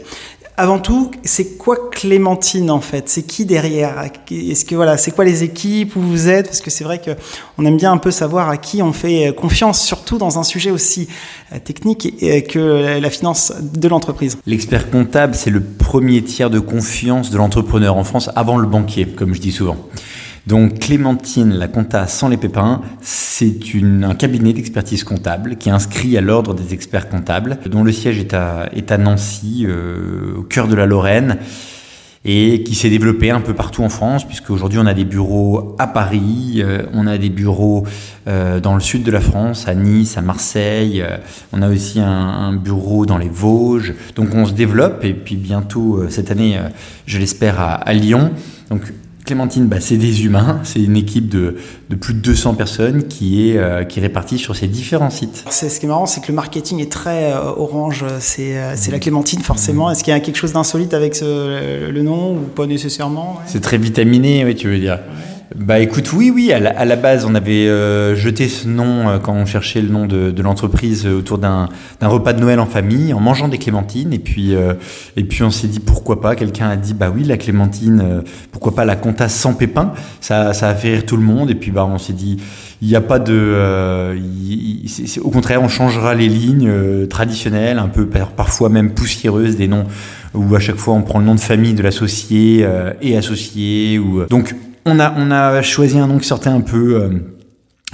Avant 0.56 0.78
tout, 0.78 1.10
c'est 1.24 1.56
quoi 1.56 1.88
Clémentine 1.90 2.70
en 2.70 2.82
fait? 2.82 3.08
C'est 3.08 3.22
qui 3.22 3.46
derrière? 3.46 4.04
Est-ce 4.30 4.66
que 4.66 4.74
voilà, 4.74 4.98
c'est 4.98 5.10
quoi 5.10 5.24
les 5.24 5.42
équipes 5.42 5.96
où 5.96 6.02
vous 6.02 6.28
êtes? 6.28 6.46
Parce 6.48 6.60
que 6.60 6.68
c'est 6.68 6.84
vrai 6.84 7.00
que 7.00 7.12
on 7.56 7.64
aime 7.64 7.78
bien 7.78 7.92
un 7.92 7.96
peu 7.96 8.10
savoir 8.10 8.50
à 8.50 8.58
qui 8.58 8.82
on 8.82 8.92
fait 8.92 9.34
confiance, 9.34 9.80
surtout 9.80 10.18
dans 10.18 10.38
un 10.38 10.42
sujet 10.42 10.70
aussi 10.70 11.08
euh, 11.54 11.58
technique 11.58 12.14
que 12.48 12.98
la 13.00 13.10
finance 13.10 13.54
de 13.62 13.88
l'entreprise. 13.88 14.36
L'expert 14.44 14.90
comptable, 14.90 15.34
c'est 15.34 15.50
le 15.50 15.62
premier 15.62 16.22
tiers 16.22 16.50
de 16.50 16.60
confiance 16.60 17.30
de 17.30 17.38
l'entrepreneur 17.38 17.96
en 17.96 18.04
France 18.04 18.28
avant 18.36 18.58
le 18.58 18.66
banquier, 18.66 19.06
comme 19.06 19.34
je 19.34 19.40
dis 19.40 19.52
souvent. 19.52 19.78
Donc 20.46 20.78
Clémentine, 20.78 21.52
la 21.52 21.68
compta 21.68 22.06
sans 22.06 22.28
les 22.28 22.36
pépins, 22.36 22.80
c'est 23.00 23.54
un 24.02 24.14
cabinet 24.14 24.52
d'expertise 24.52 25.04
comptable 25.04 25.56
qui 25.56 25.68
est 25.68 25.72
inscrit 25.72 26.16
à 26.16 26.20
l'ordre 26.20 26.54
des 26.54 26.72
experts 26.72 27.08
comptables, 27.08 27.58
dont 27.66 27.84
le 27.84 27.92
siège 27.92 28.18
est 28.18 28.32
à, 28.32 28.98
Nancy, 28.98 29.66
euh, 29.68 30.36
au 30.38 30.42
cœur 30.42 30.66
de 30.66 30.74
la 30.74 30.86
Lorraine 30.86 31.38
et 32.22 32.62
qui 32.64 32.74
s'est 32.74 32.90
développé 32.90 33.30
un 33.30 33.40
peu 33.40 33.54
partout 33.54 33.82
en 33.82 33.88
France, 33.88 34.26
puisque 34.26 34.50
aujourd'hui 34.50 34.78
on 34.78 34.84
a 34.84 34.92
des 34.92 35.06
bureaux 35.06 35.74
à 35.78 35.86
Paris, 35.86 36.56
euh, 36.58 36.82
on 36.92 37.06
a 37.06 37.16
des 37.16 37.30
bureaux 37.30 37.86
euh, 38.28 38.60
dans 38.60 38.74
le 38.74 38.80
sud 38.80 39.02
de 39.04 39.10
la 39.10 39.22
France, 39.22 39.68
à 39.68 39.74
Nice, 39.74 40.18
à 40.18 40.20
Marseille, 40.20 41.02
on 41.52 41.62
a 41.62 41.68
aussi 41.70 41.98
un, 41.98 42.52
bureau 42.52 43.06
dans 43.06 43.16
les 43.16 43.30
Vosges, 43.30 43.94
donc 44.16 44.34
on 44.34 44.44
se 44.44 44.52
développe, 44.52 45.02
et 45.02 45.14
puis 45.14 45.36
bientôt 45.36 46.02
cette 46.10 46.30
année, 46.30 46.58
je 47.06 47.18
l'espère, 47.18 47.58
à, 47.58 47.92
Lyon. 47.94 48.32
Clémentine, 49.30 49.68
bah, 49.68 49.76
c'est 49.78 49.96
des 49.96 50.24
humains, 50.24 50.58
c'est 50.64 50.82
une 50.82 50.96
équipe 50.96 51.28
de, 51.28 51.54
de, 51.88 51.94
plus 51.94 52.14
de 52.14 52.18
200 52.18 52.54
personnes 52.54 53.04
qui 53.06 53.48
est, 53.48 53.58
euh, 53.58 53.84
qui 53.84 54.00
est 54.00 54.02
répartie 54.02 54.38
sur 54.38 54.56
ces 54.56 54.66
différents 54.66 55.08
sites. 55.08 55.44
C'est, 55.50 55.68
ce 55.68 55.78
qui 55.78 55.86
est 55.86 55.88
marrant, 55.88 56.06
c'est 56.06 56.20
que 56.20 56.26
le 56.26 56.34
marketing 56.34 56.80
est 56.80 56.90
très 56.90 57.32
euh, 57.32 57.38
orange, 57.56 58.04
c'est, 58.18 58.58
euh, 58.58 58.72
c'est 58.74 58.90
la 58.90 58.98
Clémentine 58.98 59.40
forcément. 59.40 59.88
Mmh. 59.88 59.92
Est-ce 59.92 60.02
qu'il 60.02 60.12
y 60.12 60.16
a 60.16 60.18
quelque 60.18 60.34
chose 60.34 60.52
d'insolite 60.52 60.94
avec 60.94 61.14
ce, 61.14 61.88
le 61.88 62.02
nom 62.02 62.32
ou 62.32 62.40
pas 62.40 62.66
nécessairement 62.66 63.34
ouais? 63.34 63.44
C'est 63.46 63.60
très 63.60 63.78
vitaminé, 63.78 64.44
oui, 64.44 64.56
tu 64.56 64.66
veux 64.66 64.80
dire. 64.80 64.94
Ouais. 64.94 65.29
Bah 65.56 65.80
écoute, 65.80 66.12
oui, 66.12 66.30
oui, 66.32 66.52
à 66.52 66.60
la, 66.60 66.70
à 66.70 66.84
la 66.84 66.94
base, 66.94 67.24
on 67.24 67.34
avait 67.34 67.66
euh, 67.66 68.14
jeté 68.14 68.46
ce 68.48 68.68
nom 68.68 69.08
euh, 69.08 69.18
quand 69.18 69.32
on 69.32 69.46
cherchait 69.46 69.82
le 69.82 69.88
nom 69.88 70.06
de, 70.06 70.30
de 70.30 70.42
l'entreprise 70.42 71.04
euh, 71.06 71.18
autour 71.18 71.38
d'un, 71.38 71.68
repas 72.00 72.34
de 72.34 72.40
Noël 72.40 72.60
en 72.60 72.66
famille, 72.66 73.12
en 73.12 73.18
mangeant 73.18 73.48
des 73.48 73.58
clémentines. 73.58 74.12
Et 74.12 74.20
puis, 74.20 74.54
euh, 74.54 74.74
et 75.16 75.24
puis 75.24 75.42
on 75.42 75.50
s'est 75.50 75.66
dit 75.66 75.80
pourquoi 75.80 76.20
pas? 76.20 76.36
Quelqu'un 76.36 76.68
a 76.68 76.76
dit 76.76 76.94
bah 76.94 77.12
oui, 77.12 77.24
la 77.24 77.36
clémentine, 77.36 78.00
euh, 78.00 78.20
pourquoi 78.52 78.76
pas 78.76 78.84
la 78.84 78.94
compta 78.94 79.28
sans 79.28 79.52
pépins 79.52 79.92
Ça, 80.20 80.52
ça 80.52 80.68
a 80.68 80.74
fait 80.76 80.92
rire 80.92 81.04
tout 81.04 81.16
le 81.16 81.24
monde. 81.24 81.50
Et 81.50 81.56
puis 81.56 81.72
bah 81.72 81.84
on 81.84 81.98
s'est 81.98 82.12
dit 82.12 82.36
il 82.80 82.86
n'y 82.86 82.94
a 82.94 83.00
pas 83.00 83.18
de, 83.18 83.34
euh, 83.34 84.16
il, 84.16 84.88
c'est, 84.88 85.08
c'est, 85.08 85.20
au 85.20 85.30
contraire, 85.30 85.60
on 85.64 85.68
changera 85.68 86.14
les 86.14 86.28
lignes 86.28 87.08
traditionnelles, 87.08 87.80
un 87.80 87.88
peu 87.88 88.06
par, 88.06 88.30
parfois 88.30 88.68
même 88.68 88.92
poussiéreuses, 88.92 89.56
des 89.56 89.66
noms 89.66 89.86
où 90.32 90.54
à 90.54 90.60
chaque 90.60 90.76
fois 90.76 90.94
on 90.94 91.02
prend 91.02 91.18
le 91.18 91.24
nom 91.24 91.34
de 91.34 91.40
famille 91.40 91.74
de 91.74 91.82
l'associé 91.82 92.64
et 93.02 93.16
associé. 93.16 93.98
Ou 93.98 94.26
donc 94.26 94.54
on 94.84 94.98
a, 94.98 95.14
on 95.16 95.30
a 95.30 95.62
choisi 95.62 95.98
un 95.98 96.06
nom 96.06 96.18
qui 96.18 96.26
sortait 96.26 96.48
un 96.48 96.60
peu 96.60 96.96
euh, 96.96 97.08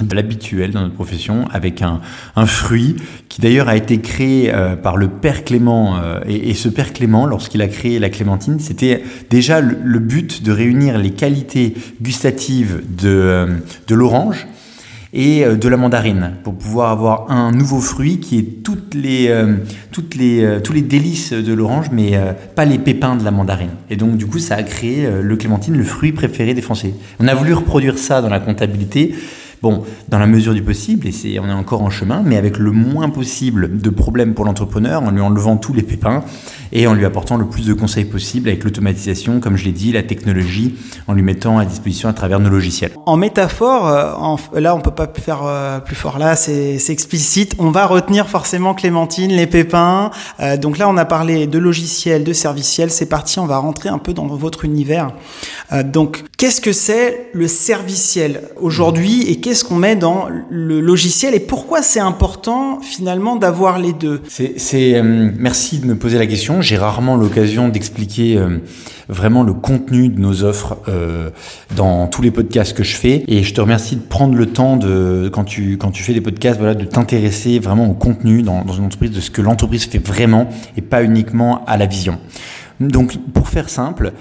de 0.03 0.15
l'habituel 0.15 0.73
dans 0.73 0.83
notre 0.83 0.94
profession, 0.94 1.47
avec 1.53 1.83
un, 1.83 2.00
un 2.37 2.47
fruit 2.47 2.97
qui 3.29 3.41
d'ailleurs 3.41 3.69
a 3.69 3.77
été 3.77 4.00
créé 4.00 4.53
euh, 4.53 4.77
par 4.77 4.97
le 4.97 5.09
père 5.09 5.44
Clément. 5.44 5.99
Euh, 5.99 6.21
et, 6.27 6.55
ce 6.55 6.69
père 6.69 6.93
Clément, 6.93 7.27
lorsqu'il 7.27 7.62
a 7.62 7.69
créé 7.69 7.99
la 7.99 8.11
clémentine, 8.11 8.61
c'était 8.61 9.03
déjà 9.31 9.61
le, 9.61 9.77
le, 9.83 9.99
but 9.99 10.43
de 10.43 10.53
réunir 10.53 10.99
les 10.99 11.11
qualités 11.11 11.75
gustatives 12.03 12.83
de, 12.88 13.49
de 13.87 13.94
l'orange 13.94 14.47
et 15.16 15.44
euh, 15.44 15.56
de 15.56 15.68
la 15.68 15.76
mandarine 15.78 16.35
pour 16.44 16.54
pouvoir 16.54 16.90
avoir 16.92 17.30
un 17.30 17.50
nouveau 17.50 17.80
fruit 17.80 18.20
qui 18.20 18.38
est 18.38 18.62
toutes 18.62 18.94
les, 18.94 19.28
euh, 19.28 19.56
les, 20.16 20.44
euh, 20.44 20.61
tous 20.61 20.75
les 20.75 20.82
délices 20.82 21.32
de 21.32 21.52
l'orange 21.52 21.87
mais 21.90 22.12
pas 22.54 22.66
les 22.66 22.78
pépins 22.78 23.16
de 23.16 23.25
la 23.25 23.30
mandarine. 23.30 23.70
Et 23.90 23.96
donc 23.96 24.16
du 24.16 24.26
coup 24.26 24.38
ça 24.38 24.54
a 24.56 24.62
créé 24.62 25.08
le 25.23 25.37
clémentine, 25.37 25.76
le 25.76 25.85
fruit 25.85 26.12
préféré 26.12 26.52
des 26.52 26.61
Français. 26.61 26.94
On 27.18 27.26
a 27.26 27.35
voulu 27.35 27.54
reproduire 27.54 27.99
ça 27.99 28.20
dans 28.20 28.28
la 28.28 28.40
comptabilité. 28.40 29.14
Bon, 29.62 29.84
dans 30.08 30.18
la 30.18 30.26
mesure 30.26 30.54
du 30.54 30.62
possible, 30.62 31.06
et 31.06 31.40
on 31.40 31.48
est 31.48 31.52
encore 31.52 31.82
en 31.82 31.90
chemin, 31.90 32.22
mais 32.25 32.36
avec 32.36 32.58
le 32.58 32.72
moins 32.72 33.08
possible 33.08 33.78
de 33.78 33.90
problèmes 33.90 34.34
pour 34.34 34.44
l'entrepreneur, 34.44 35.02
en 35.02 35.10
lui 35.10 35.20
enlevant 35.20 35.56
tous 35.56 35.72
les 35.72 35.82
pépins 35.82 36.25
et 36.72 36.86
en 36.86 36.94
lui 36.94 37.04
apportant 37.04 37.36
le 37.36 37.46
plus 37.46 37.66
de 37.66 37.75
conseils 37.75 38.04
possible 38.04 38.48
avec 38.48 38.64
l'automatisation, 38.64 39.40
comme 39.40 39.56
je 39.56 39.64
l'ai 39.64 39.72
dit, 39.72 39.92
la 39.92 40.02
technologie, 40.02 40.75
en 41.06 41.14
lui 41.14 41.22
mettant 41.22 41.58
à 41.58 41.64
disposition 41.64 42.08
à 42.08 42.12
travers 42.12 42.40
nos 42.40 42.50
logiciels. 42.50 42.92
En 43.06 43.16
métaphore, 43.16 43.88
euh, 43.88 44.60
là 44.60 44.75
on 44.75 44.80
peut 44.80 44.90
pas 44.90 45.10
faire 45.14 45.42
euh, 45.44 45.78
plus 45.80 45.96
fort, 45.96 46.18
là 46.18 46.36
c'est, 46.36 46.78
explicite, 46.88 47.54
on 47.58 47.70
va 47.70 47.86
retenir 47.86 48.28
forcément 48.28 48.75
Clémentine, 48.75 49.30
les 49.30 49.46
pépins, 49.46 50.10
euh, 50.40 50.56
donc 50.56 50.78
là 50.78 50.88
on 50.88 50.96
a 50.96 51.04
parlé 51.04 51.46
de 51.46 51.58
logiciel, 51.58 52.25
de 52.25 52.32
serviciel, 52.32 52.90
c'est 52.90 53.06
parti, 53.06 53.38
on 53.38 53.46
va 53.46 53.58
rentrer 53.58 53.88
un 53.88 53.98
peu 53.98 54.12
dans 54.12 54.26
votre 54.26 54.64
univers. 54.64 55.12
Donc 55.84 56.25
qu'est-ce 56.36 56.60
que 56.60 56.72
c'est 56.72 57.30
le 57.32 57.48
serviciel 57.48 58.42
aujourd'hui 58.60 59.22
et 59.30 59.40
qu'est-ce 59.47 59.62
qu'on 59.62 59.76
met 59.76 59.95
dans 59.95 60.26
le 60.50 60.81
logiciel 60.81 61.33
et 61.33 61.38
pourquoi 61.38 61.81
c'est 61.81 62.00
important 62.00 62.81
finalement 62.81 63.37
d'avoir 63.37 63.79
les 63.79 63.93
deux 63.93 64.21
c'est, 64.26 64.57
euh, 64.97 65.31
Merci 65.38 65.79
de 65.79 65.87
me 65.87 65.95
poser 65.95 66.19
la 66.19 66.26
question. 66.26 66.62
J'ai 66.62 66.76
rarement 66.76 67.15
l'occasion 67.15 67.69
d'expliquer 67.69 68.38
euh, 68.38 68.59
vraiment 69.09 69.45
le 69.45 69.53
contenu 69.53 70.09
de 70.09 70.19
nos 70.19 70.43
offres 70.43 70.79
euh, 70.88 71.31
dans 71.76 72.09
tous 72.09 72.23
les 72.23 72.33
podcasts 72.33 72.76
que 72.76 72.83
je 72.83 72.97
fais. 72.97 73.23
Et 73.29 73.45
je 73.45 73.55
te 73.55 73.61
remercie 73.61 73.95
de 73.95 74.00
prendre 74.00 74.35
le 74.35 74.47
temps 74.47 74.76
de, 74.76 75.31
quand 75.33 75.45
tu, 75.45 75.79
quand 75.79 75.93
tu 75.93 76.03
fais 76.03 76.12
des 76.12 76.21
podcasts, 76.21 76.59
voilà, 76.59 76.75
de 76.75 76.85
t'intéresser 76.85 77.61
vraiment 77.61 77.88
au 77.88 77.95
contenu 77.95 78.43
dans 78.43 78.67
une 78.76 78.87
entreprise, 78.87 79.12
de 79.12 79.21
ce 79.21 79.31
que 79.31 79.43
l'entreprise 79.43 79.85
fait 79.85 80.05
vraiment 80.05 80.49
et 80.76 80.83
pas 80.83 81.05
uniquement 81.05 81.65
à 81.69 81.76
la 81.76 81.87
vision. 81.87 82.19
Donc, 82.81 83.17
pour 83.33 83.49
faire 83.49 83.69
simple, 83.69 84.12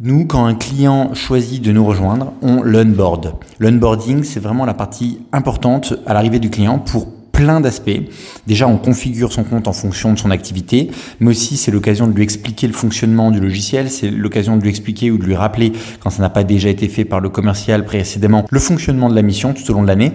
nous, 0.00 0.26
quand 0.26 0.44
un 0.44 0.56
client 0.56 1.14
choisit 1.14 1.62
de 1.62 1.70
nous 1.70 1.84
rejoindre, 1.84 2.32
on 2.42 2.62
l'onboard. 2.62 3.34
L'onboarding, 3.60 4.24
c'est 4.24 4.40
vraiment 4.40 4.64
la 4.64 4.74
partie 4.74 5.20
importante 5.30 5.94
à 6.04 6.14
l'arrivée 6.14 6.40
du 6.40 6.50
client 6.50 6.80
pour 6.80 7.06
plein 7.30 7.60
d'aspects. 7.60 8.00
Déjà, 8.48 8.66
on 8.66 8.76
configure 8.76 9.32
son 9.32 9.44
compte 9.44 9.68
en 9.68 9.72
fonction 9.72 10.12
de 10.12 10.18
son 10.18 10.32
activité, 10.32 10.90
mais 11.20 11.30
aussi 11.30 11.56
c'est 11.56 11.70
l'occasion 11.70 12.08
de 12.08 12.12
lui 12.12 12.24
expliquer 12.24 12.66
le 12.66 12.72
fonctionnement 12.72 13.30
du 13.30 13.38
logiciel, 13.38 13.88
c'est 13.88 14.10
l'occasion 14.10 14.56
de 14.56 14.62
lui 14.62 14.70
expliquer 14.70 15.12
ou 15.12 15.18
de 15.18 15.24
lui 15.24 15.36
rappeler, 15.36 15.72
quand 16.00 16.10
ça 16.10 16.22
n'a 16.22 16.30
pas 16.30 16.42
déjà 16.42 16.70
été 16.70 16.88
fait 16.88 17.04
par 17.04 17.20
le 17.20 17.28
commercial 17.28 17.84
précédemment, 17.84 18.46
le 18.50 18.58
fonctionnement 18.58 19.08
de 19.08 19.14
la 19.14 19.22
mission 19.22 19.52
tout 19.52 19.70
au 19.70 19.74
long 19.74 19.82
de 19.82 19.88
l'année. 19.88 20.12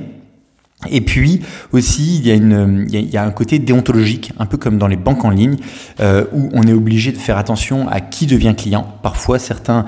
Et 0.89 1.01
puis 1.01 1.41
aussi, 1.73 2.21
il 2.23 2.25
y, 2.25 3.17
a 3.17 3.23
un 3.23 3.31
côté 3.31 3.59
déontologique, 3.59 4.31
un 4.39 4.45
peu 4.45 4.55
comme 4.55 4.77
dans 4.77 4.87
les 4.87 4.95
banques 4.95 5.25
en 5.25 5.29
ligne, 5.29 5.57
euh, 5.99 6.23
où 6.31 6.49
on 6.53 6.63
est 6.63 6.73
obligé 6.73 7.11
de 7.11 7.17
faire 7.17 7.37
attention 7.37 7.89
à 7.89 7.99
qui 7.99 8.27
devient 8.27 8.53
client. 8.55 8.87
Parfois, 9.03 9.39
certains 9.39 9.85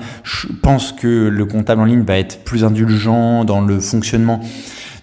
pensent 0.62 0.92
que 0.92 1.28
le 1.28 1.44
comptable 1.46 1.80
en 1.80 1.86
ligne 1.86 2.02
va 2.02 2.18
être 2.18 2.44
plus 2.44 2.62
indulgent 2.62 3.44
dans 3.46 3.62
le 3.62 3.80
fonctionnement 3.80 4.40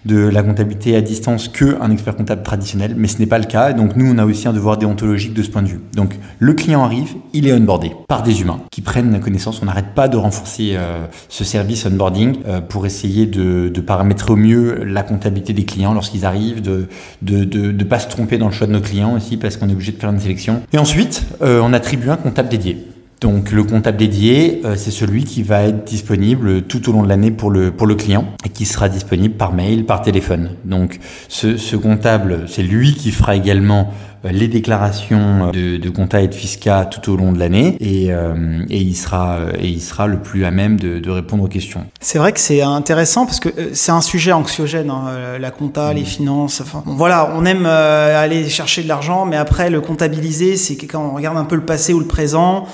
de 0.04 0.28
la 0.28 0.42
comptabilité 0.42 0.96
à 0.96 1.00
distance 1.00 1.48
qu'un 1.48 1.90
expert 1.90 2.16
comptable 2.16 2.42
traditionnel, 2.42 2.94
mais 2.96 3.08
ce 3.08 3.18
n'est 3.18 3.26
pas 3.26 3.38
le 3.38 3.44
cas. 3.44 3.72
Donc 3.72 3.96
nous, 3.96 4.10
on 4.10 4.18
a 4.18 4.24
aussi 4.24 4.48
un 4.48 4.52
devoir 4.52 4.76
déontologique 4.76 5.34
de 5.34 5.42
ce 5.42 5.50
point 5.50 5.62
de 5.62 5.68
vue. 5.68 5.80
Donc 5.94 6.18
le 6.38 6.54
client 6.54 6.84
arrive, 6.84 7.14
il 7.32 7.46
est 7.46 7.52
onboardé 7.52 7.92
par 8.08 8.22
des 8.22 8.40
humains 8.40 8.60
qui 8.70 8.80
prennent 8.80 9.12
la 9.12 9.18
connaissance. 9.18 9.60
On 9.62 9.66
n'arrête 9.66 9.94
pas 9.94 10.08
de 10.08 10.16
renforcer 10.16 10.72
euh, 10.74 11.06
ce 11.28 11.44
service 11.44 11.86
onboarding 11.86 12.38
euh, 12.46 12.60
pour 12.60 12.86
essayer 12.86 13.26
de, 13.26 13.70
paramétrer 13.80 14.32
au 14.32 14.36
mieux 14.36 14.84
la 14.84 15.02
comptabilité 15.02 15.52
des 15.52 15.64
clients 15.64 15.94
lorsqu'ils 15.94 16.26
arrivent, 16.26 16.60
de 16.60 16.86
de, 17.22 17.44
de 17.44 17.72
de 17.72 17.84
pas 17.84 17.98
se 17.98 18.08
tromper 18.08 18.36
dans 18.38 18.46
le 18.46 18.52
choix 18.52 18.66
de 18.66 18.72
nos 18.72 18.80
clients 18.80 19.16
aussi 19.16 19.36
parce 19.36 19.56
qu'on 19.56 19.68
est 19.68 19.72
obligé 19.72 19.92
de 19.92 19.98
faire 19.98 20.10
une 20.10 20.20
sélection. 20.20 20.62
Et 20.72 20.78
ensuite, 20.78 21.24
euh, 21.42 21.60
on 21.62 21.72
attribue 21.72 22.10
un 22.10 22.16
comptable 22.16 22.48
dédié. 22.48 22.89
Donc 23.20 23.52
le 23.52 23.64
comptable 23.64 23.98
dédié, 23.98 24.62
euh, 24.64 24.76
c'est 24.76 24.90
celui 24.90 25.24
qui 25.24 25.42
va 25.42 25.64
être 25.64 25.84
disponible 25.84 26.62
tout 26.62 26.88
au 26.88 26.92
long 26.92 27.02
de 27.02 27.08
l'année 27.08 27.30
pour 27.30 27.50
le, 27.50 27.70
pour 27.70 27.86
le 27.86 27.94
client 27.94 28.32
et 28.46 28.48
qui 28.48 28.64
sera 28.64 28.88
disponible 28.88 29.34
par 29.34 29.52
mail, 29.52 29.84
par 29.84 30.00
téléphone. 30.00 30.52
Donc 30.64 30.98
ce, 31.28 31.58
ce 31.58 31.76
comptable, 31.76 32.44
c'est 32.48 32.62
lui 32.62 32.94
qui 32.94 33.10
fera 33.10 33.36
également 33.36 33.92
les 34.24 34.48
déclarations 34.48 35.50
de, 35.50 35.76
de 35.76 35.90
compta 35.90 36.20
et 36.20 36.28
de 36.28 36.34
fisca 36.34 36.84
tout 36.84 37.10
au 37.10 37.16
long 37.16 37.32
de 37.32 37.38
l'année 37.38 37.76
et, 37.80 38.12
euh, 38.12 38.64
et, 38.68 38.78
il 38.78 38.94
sera, 38.94 39.38
et 39.58 39.68
il 39.68 39.80
sera 39.80 40.06
le 40.06 40.18
plus 40.18 40.44
à 40.44 40.50
même 40.50 40.78
de, 40.78 40.98
de 40.98 41.10
répondre 41.10 41.44
aux 41.44 41.48
questions. 41.48 41.86
C'est 42.00 42.18
vrai 42.18 42.32
que 42.32 42.40
c'est 42.40 42.62
intéressant 42.62 43.24
parce 43.24 43.40
que 43.40 43.48
euh, 43.48 43.70
c'est 43.72 43.92
un 43.92 44.02
sujet 44.02 44.32
anxiogène, 44.32 44.90
hein, 44.90 45.38
la 45.38 45.50
compta, 45.50 45.92
les 45.94 46.02
mmh. 46.02 46.06
finances. 46.06 46.60
Enfin, 46.60 46.82
voilà, 46.86 47.32
on 47.34 47.44
aime 47.44 47.66
aller 47.66 48.48
chercher 48.48 48.82
de 48.82 48.88
l'argent, 48.88 49.24
mais 49.24 49.36
après 49.36 49.70
le 49.70 49.80
comptabiliser, 49.80 50.56
c'est 50.56 50.76
quand 50.76 51.02
on 51.02 51.14
regarde 51.14 51.38
un 51.38 51.44
peu 51.44 51.56
le 51.56 51.64
passé 51.64 51.94
ou 51.94 52.00
le 52.00 52.06
présent. 52.06 52.66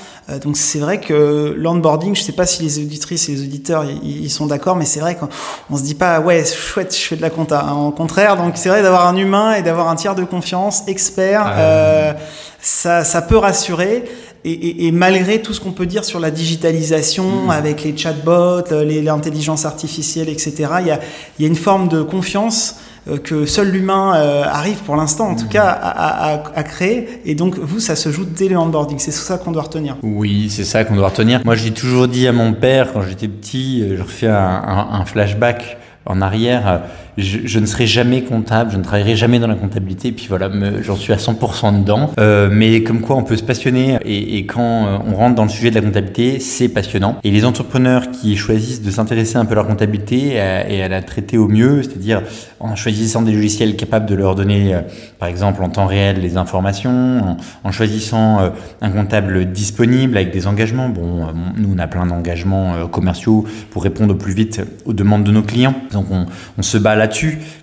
donc 0.43 0.57
c'est 0.57 0.79
vrai 0.79 1.01
que 1.01 1.55
l'onboarding, 1.57 2.17
je 2.17 2.23
sais 2.23 2.33
pas 2.33 2.47
si 2.47 2.63
les 2.63 2.79
auditrices 2.79 3.29
et 3.29 3.33
les 3.33 3.43
auditeurs 3.43 3.85
ils 4.03 4.31
sont 4.31 4.47
d'accord, 4.47 4.77
mais 4.77 4.85
c'est 4.85 5.01
vrai 5.01 5.17
qu'on 5.17 5.77
se 5.77 5.83
dit 5.83 5.95
pas 5.95 6.21
ouais 6.21 6.45
chouette, 6.45 6.97
je 6.97 7.07
fais 7.07 7.17
de 7.17 7.23
la 7.23 7.31
compta. 7.31 7.65
Hein. 7.65 7.75
Au 7.75 7.91
contraire, 7.91 8.37
donc 8.37 8.53
c'est 8.57 8.69
vrai 8.69 8.83
d'avoir 8.83 9.07
un 9.07 9.17
humain 9.17 9.55
et 9.55 9.63
d'avoir 9.63 9.89
un 9.89 9.95
tiers 9.95 10.15
de 10.15 10.25
confiance 10.25 10.83
expert 10.87 11.36
euh, 11.45 12.13
ça, 12.61 13.05
ça, 13.05 13.23
peut 13.23 13.37
rassurer. 13.37 14.05
Et, 14.45 14.53
et, 14.53 14.87
et, 14.87 14.93
malgré 14.93 15.43
tout 15.43 15.53
ce 15.53 15.61
qu'on 15.61 15.73
peut 15.73 15.87
dire 15.87 16.05
sur 16.05 16.21
la 16.21 16.31
digitalisation, 16.31 17.47
mm. 17.47 17.51
avec 17.51 17.83
les 17.83 17.97
chatbots, 17.97 18.63
l'intelligence 18.71 19.65
artificielle, 19.65 20.29
etc., 20.29 20.55
il 20.81 20.87
y 20.87 20.91
a, 20.91 21.01
y 21.41 21.45
a, 21.45 21.49
une 21.49 21.57
forme 21.57 21.89
de 21.89 22.03
confiance 22.03 22.77
euh, 23.09 23.19
que 23.19 23.45
seul 23.45 23.71
l'humain 23.71 24.15
euh, 24.15 24.45
arrive 24.45 24.79
pour 24.79 24.95
l'instant, 24.95 25.31
en 25.31 25.35
tout 25.35 25.47
mm. 25.47 25.51
cas, 25.51 25.67
à, 25.67 26.35
à, 26.35 26.43
à, 26.55 26.63
créer. 26.63 27.09
Et 27.25 27.35
donc, 27.35 27.59
vous, 27.59 27.81
ça 27.81 27.97
se 27.97 28.11
joue 28.11 28.25
dès 28.25 28.49
le 28.49 28.57
onboarding. 28.57 28.99
C'est 28.99 29.11
ça 29.11 29.39
qu'on 29.39 29.51
doit 29.51 29.63
retenir. 29.63 29.97
Oui, 30.03 30.49
c'est 30.49 30.65
ça 30.65 30.85
qu'on 30.85 30.95
doit 30.95 31.09
retenir. 31.09 31.41
Moi, 31.45 31.57
j'ai 31.57 31.73
toujours 31.73 32.07
dit 32.07 32.29
à 32.29 32.33
mon 32.33 32.53
père, 32.53 32.93
quand 32.93 33.03
j'étais 33.03 33.29
petit, 33.29 33.85
je 33.97 34.03
refais 34.03 34.29
un, 34.29 34.35
un, 34.35 35.01
un 35.01 35.05
flashback 35.05 35.77
en 36.05 36.23
arrière 36.23 36.83
je, 37.19 37.59
ne 37.59 37.67
serai 37.67 37.87
jamais 37.87 38.23
comptable, 38.23 38.73
je 38.73 38.77
ne 38.77 38.83
travaillerai 38.83 39.17
jamais 39.17 39.39
dans 39.39 39.47
la 39.47 39.55
comptabilité. 39.55 40.09
Et 40.09 40.13
puis 40.13 40.27
voilà, 40.29 40.51
j'en 40.83 40.97
suis 40.97 41.13
à 41.13 41.17
100% 41.17 41.81
dedans. 41.81 42.11
Euh, 42.21 42.49
mais 42.53 42.83
comme 42.83 43.01
quoi, 43.01 43.17
on 43.17 43.23
peut 43.23 43.37
se 43.37 43.43
passionner. 43.43 43.99
Et, 44.05 44.45
quand 44.47 44.87
euh, 44.87 44.99
on 45.07 45.15
rentre 45.15 45.35
dans 45.35 45.45
le 45.45 45.49
sujet 45.49 45.71
de 45.71 45.77
la 45.77 45.81
comptabilité, 45.81 46.41
c'est 46.41 46.69
passionnant. 46.69 47.17
Et 47.25 47.31
les 47.31 47.45
entrepreneurs 47.45 48.11
qui 48.11 48.37
choisissent 48.37 48.83
de 48.83 48.91
s'intéresser 48.91 49.37
un 49.37 49.45
peu 49.45 49.53
à 49.53 49.57
leur 49.57 49.67
comptabilité 49.67 50.35
et 50.35 50.83
à, 50.83 50.89
la 50.89 51.03
traiter 51.03 51.39
au 51.39 51.49
mieux, 51.49 51.83
c'est-à-dire 51.83 52.23
en 52.61 52.77
choisissant 52.77 53.23
des 53.23 53.33
logiciels 53.33 53.77
capables 53.77 54.07
de 54.07 54.15
leur 54.15 54.35
donner, 54.35 54.75
euh, 54.75 54.81
par 55.19 55.29
exemple, 55.29 55.63
en 55.63 55.71
temps 55.71 55.87
réel, 55.87 56.21
les 56.21 56.37
informations, 56.37 57.39
en, 57.65 57.73
choisissant 57.73 58.53
un 58.81 58.91
comptable 58.91 59.53
disponible 59.53 60.17
avec 60.17 60.33
des 60.33 60.47
engagements. 60.47 60.89
Bon, 60.89 61.27
nous, 61.57 61.75
on 61.75 61.79
a 61.79 61.87
plein 61.87 62.07
d'engagements 62.07 62.87
commerciaux 62.89 63.45
pour 63.71 63.83
répondre 63.83 64.15
au 64.15 64.17
plus 64.17 64.33
vite 64.33 64.63
aux 64.87 64.95
demandes 64.95 65.25
de 65.25 65.33
nos 65.33 65.43
clients. 65.43 65.75
Donc, 65.93 66.07
on, 66.11 66.27
on 66.57 66.63
se 66.63 66.79
bat 66.79 66.95
là 66.95 67.06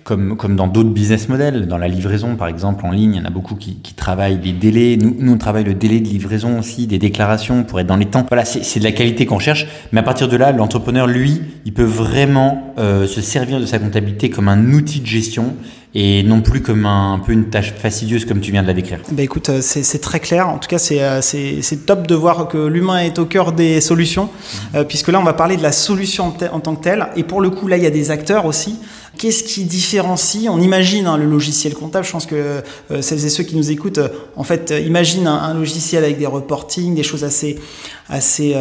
comme, 0.04 0.36
dans 0.56 0.66
d'autres 0.66 0.90
business 0.90 1.28
models. 1.28 1.66
Dans 1.66 1.78
la 1.78 1.88
livraison, 1.88 2.36
par 2.36 2.48
exemple, 2.48 2.84
en 2.86 2.90
ligne, 2.90 3.14
il 3.14 3.18
y 3.18 3.20
en 3.20 3.24
a 3.24 3.30
beaucoup 3.30 3.54
qui, 3.54 3.76
travaillent 3.94 4.40
les 4.42 4.52
délais. 4.52 4.96
Nous, 4.96 5.16
nous, 5.18 5.32
on 5.32 5.52
le 5.52 5.74
délai 5.74 6.00
de 6.00 6.08
livraison 6.08 6.58
aussi, 6.58 6.86
des 6.86 6.98
déclarations 6.98 7.64
pour 7.64 7.80
être 7.80 7.86
dans 7.86 7.96
les 7.96 8.06
temps. 8.06 8.26
Voilà, 8.28 8.44
c'est 8.44 8.78
de 8.78 8.84
la 8.84 8.92
qualité 8.92 9.26
qu'on 9.26 9.38
cherche. 9.38 9.66
Mais 9.92 10.00
à 10.00 10.02
partir 10.02 10.28
de 10.28 10.36
là, 10.36 10.52
l'entrepreneur, 10.52 11.06
lui, 11.06 11.40
il 11.64 11.72
peut 11.72 11.82
vraiment 11.82 12.74
euh, 12.78 13.06
se 13.06 13.20
servir 13.20 13.60
de 13.60 13.66
sa 13.66 13.78
comptabilité 13.78 14.30
comme 14.30 14.48
un 14.48 14.72
outil 14.72 15.00
de 15.00 15.06
gestion 15.06 15.54
et 15.94 16.24
non 16.24 16.40
plus 16.40 16.60
comme 16.60 16.86
un, 16.86 17.14
un, 17.14 17.18
peu 17.20 17.32
une 17.32 17.50
tâche 17.50 17.72
fastidieuse 17.74 18.24
comme 18.24 18.40
tu 18.40 18.50
viens 18.50 18.62
de 18.62 18.66
la 18.66 18.74
décrire. 18.74 18.98
Bah 19.12 19.22
écoute, 19.22 19.48
euh, 19.48 19.60
c'est 19.60 20.00
très 20.00 20.18
clair. 20.18 20.48
En 20.48 20.58
tout 20.58 20.68
cas, 20.68 20.84
euh, 20.92 21.20
c'est 21.22 21.86
top 21.86 22.06
de 22.06 22.14
voir 22.14 22.48
que 22.48 22.58
l'humain 22.58 22.98
est 22.98 23.18
au 23.18 23.26
cœur 23.26 23.52
des 23.52 23.80
solutions, 23.80 24.24
mmh. 24.24 24.76
euh, 24.76 24.84
puisque 24.84 25.08
là, 25.08 25.20
on 25.20 25.24
va 25.24 25.34
parler 25.34 25.56
de 25.56 25.62
la 25.62 25.72
solution 25.72 26.24
en, 26.26 26.56
en, 26.56 26.60
tant 26.60 26.74
que 26.74 26.82
telle. 26.82 27.06
Et 27.16 27.22
pour 27.22 27.40
le 27.40 27.50
coup, 27.50 27.68
là, 27.68 27.76
il 27.76 27.82
y 27.82 27.86
a 27.86 27.90
des 27.90 28.10
acteurs 28.10 28.44
aussi. 28.44 28.78
Qu'est-ce 29.18 29.44
qui 29.44 29.64
différencie? 29.64 30.48
On 30.48 30.60
imagine 30.60 31.06
hein, 31.06 31.16
le 31.16 31.26
logiciel 31.26 31.74
comptable. 31.74 32.04
Je 32.04 32.10
pense 32.10 32.26
que 32.26 32.62
euh, 32.90 33.02
celles 33.02 33.24
et 33.24 33.28
ceux 33.28 33.44
qui 33.44 33.56
nous 33.56 33.70
écoutent, 33.70 33.98
euh, 33.98 34.08
en 34.34 34.42
fait, 34.42 34.72
euh, 34.72 34.80
imaginent 34.80 35.28
un, 35.28 35.36
un, 35.36 35.54
logiciel 35.54 36.02
avec 36.02 36.18
des 36.18 36.26
reporting, 36.26 36.96
des 36.96 37.04
choses 37.04 37.22
assez, 37.22 37.60
assez, 38.08 38.56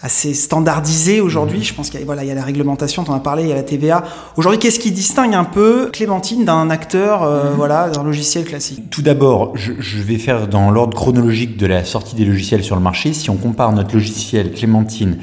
assez 0.00 0.32
standardisées 0.32 1.20
aujourd'hui. 1.20 1.58
Mmh. 1.58 1.64
Je 1.64 1.74
pense 1.74 1.90
qu'il 1.90 1.98
y 1.98 2.02
a, 2.02 2.06
voilà, 2.06 2.22
il 2.22 2.28
y 2.28 2.30
a 2.30 2.34
la 2.34 2.44
réglementation, 2.44 3.02
tu 3.02 3.10
en 3.10 3.14
as 3.14 3.20
parlé, 3.20 3.42
il 3.42 3.48
y 3.48 3.52
a 3.52 3.56
la 3.56 3.62
TVA. 3.62 4.04
Aujourd'hui, 4.36 4.60
qu'est-ce 4.60 4.78
qui 4.78 4.92
distingue 4.92 5.34
un 5.34 5.44
peu 5.44 5.90
Clémentine 5.92 6.44
d'un 6.44 6.59
acteur, 6.68 7.22
euh, 7.22 7.44
mmh. 7.52 7.54
voilà, 7.56 7.88
d'un 7.88 8.02
logiciel 8.02 8.44
classique 8.44 8.90
Tout 8.90 9.00
d'abord, 9.00 9.56
je, 9.56 9.72
je, 9.78 10.02
vais 10.02 10.18
faire 10.18 10.48
dans 10.48 10.70
l'ordre 10.70 10.94
chronologique 10.94 11.56
de 11.56 11.66
la 11.66 11.84
sortie 11.84 12.14
des 12.14 12.26
logiciels 12.26 12.62
sur 12.62 12.76
le 12.76 12.82
marché. 12.82 13.14
Si 13.14 13.30
on 13.30 13.36
compare 13.36 13.72
notre 13.72 13.94
logiciel 13.94 14.52
Clémentine 14.52 15.16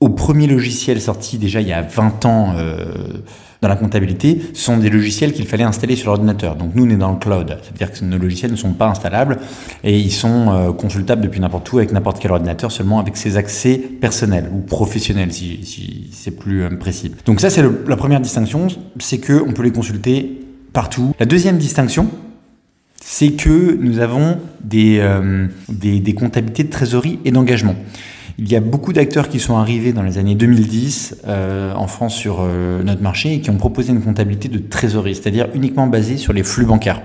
au 0.00 0.10
premier 0.10 0.46
logiciel 0.46 1.00
sorti 1.00 1.38
déjà 1.38 1.60
il 1.60 1.68
y 1.68 1.72
a 1.72 1.80
20 1.80 2.26
ans 2.26 2.54
euh, 2.56 2.84
dans 3.62 3.68
la 3.68 3.76
comptabilité, 3.76 4.42
ce 4.52 4.62
sont 4.62 4.76
des 4.76 4.90
logiciels 4.90 5.32
qu'il 5.32 5.46
fallait 5.46 5.64
installer 5.64 5.96
sur 5.96 6.08
l'ordinateur. 6.08 6.56
Donc 6.56 6.74
nous, 6.74 6.84
on 6.84 6.90
est 6.90 6.96
dans 6.96 7.12
le 7.12 7.18
cloud. 7.18 7.58
C'est-à-dire 7.62 7.90
que 7.90 8.04
nos 8.04 8.18
logiciels 8.18 8.50
ne 8.50 8.56
sont 8.56 8.74
pas 8.74 8.88
installables 8.88 9.38
et 9.82 9.98
ils 9.98 10.12
sont 10.12 10.50
euh, 10.50 10.72
consultables 10.72 11.22
depuis 11.22 11.40
n'importe 11.40 11.72
où 11.72 11.78
avec 11.78 11.92
n'importe 11.92 12.18
quel 12.20 12.32
ordinateur, 12.32 12.70
seulement 12.70 12.98
avec 13.00 13.16
ses 13.16 13.38
accès 13.38 13.78
personnels 13.78 14.50
ou 14.54 14.58
professionnels, 14.60 15.32
si, 15.32 15.64
si 15.64 16.10
c'est 16.12 16.32
plus 16.32 16.64
euh, 16.64 16.76
précis. 16.78 17.12
Donc 17.24 17.40
ça, 17.40 17.48
c'est 17.48 17.62
la 17.62 17.96
première 17.96 18.20
distinction, 18.20 18.66
c'est 18.98 19.18
que 19.18 19.42
on 19.46 19.52
peut 19.52 19.62
les 19.62 19.72
consulter 19.72 20.45
La 21.18 21.26
deuxième 21.26 21.56
distinction, 21.58 22.10
c'est 23.02 23.32
que 23.32 23.76
nous 23.80 24.00
avons 24.00 24.38
des, 24.62 24.98
euh, 25.00 25.46
des 25.68 26.12
comptabilités 26.12 26.64
de 26.64 26.70
trésorerie 26.70 27.18
et 27.24 27.30
d'engagement. 27.30 27.76
Il 28.38 28.50
y 28.50 28.56
a 28.56 28.60
beaucoup 28.60 28.92
d'acteurs 28.92 29.30
qui 29.30 29.40
sont 29.40 29.56
arrivés 29.56 29.94
dans 29.94 30.02
les 30.02 30.18
années 30.18 30.34
2010 30.34 31.22
euh, 31.26 31.72
en 31.72 31.86
France 31.86 32.14
sur 32.14 32.40
euh, 32.40 32.82
notre 32.82 33.00
marché 33.00 33.34
et 33.34 33.40
qui 33.40 33.48
ont 33.48 33.56
proposé 33.56 33.92
une 33.92 34.02
comptabilité 34.02 34.48
de 34.48 34.58
trésorerie, 34.58 35.14
c'est-à-dire 35.14 35.48
uniquement 35.54 35.86
basée 35.86 36.18
sur 36.18 36.34
les 36.34 36.42
flux 36.42 36.66
bancaires. 36.66 37.00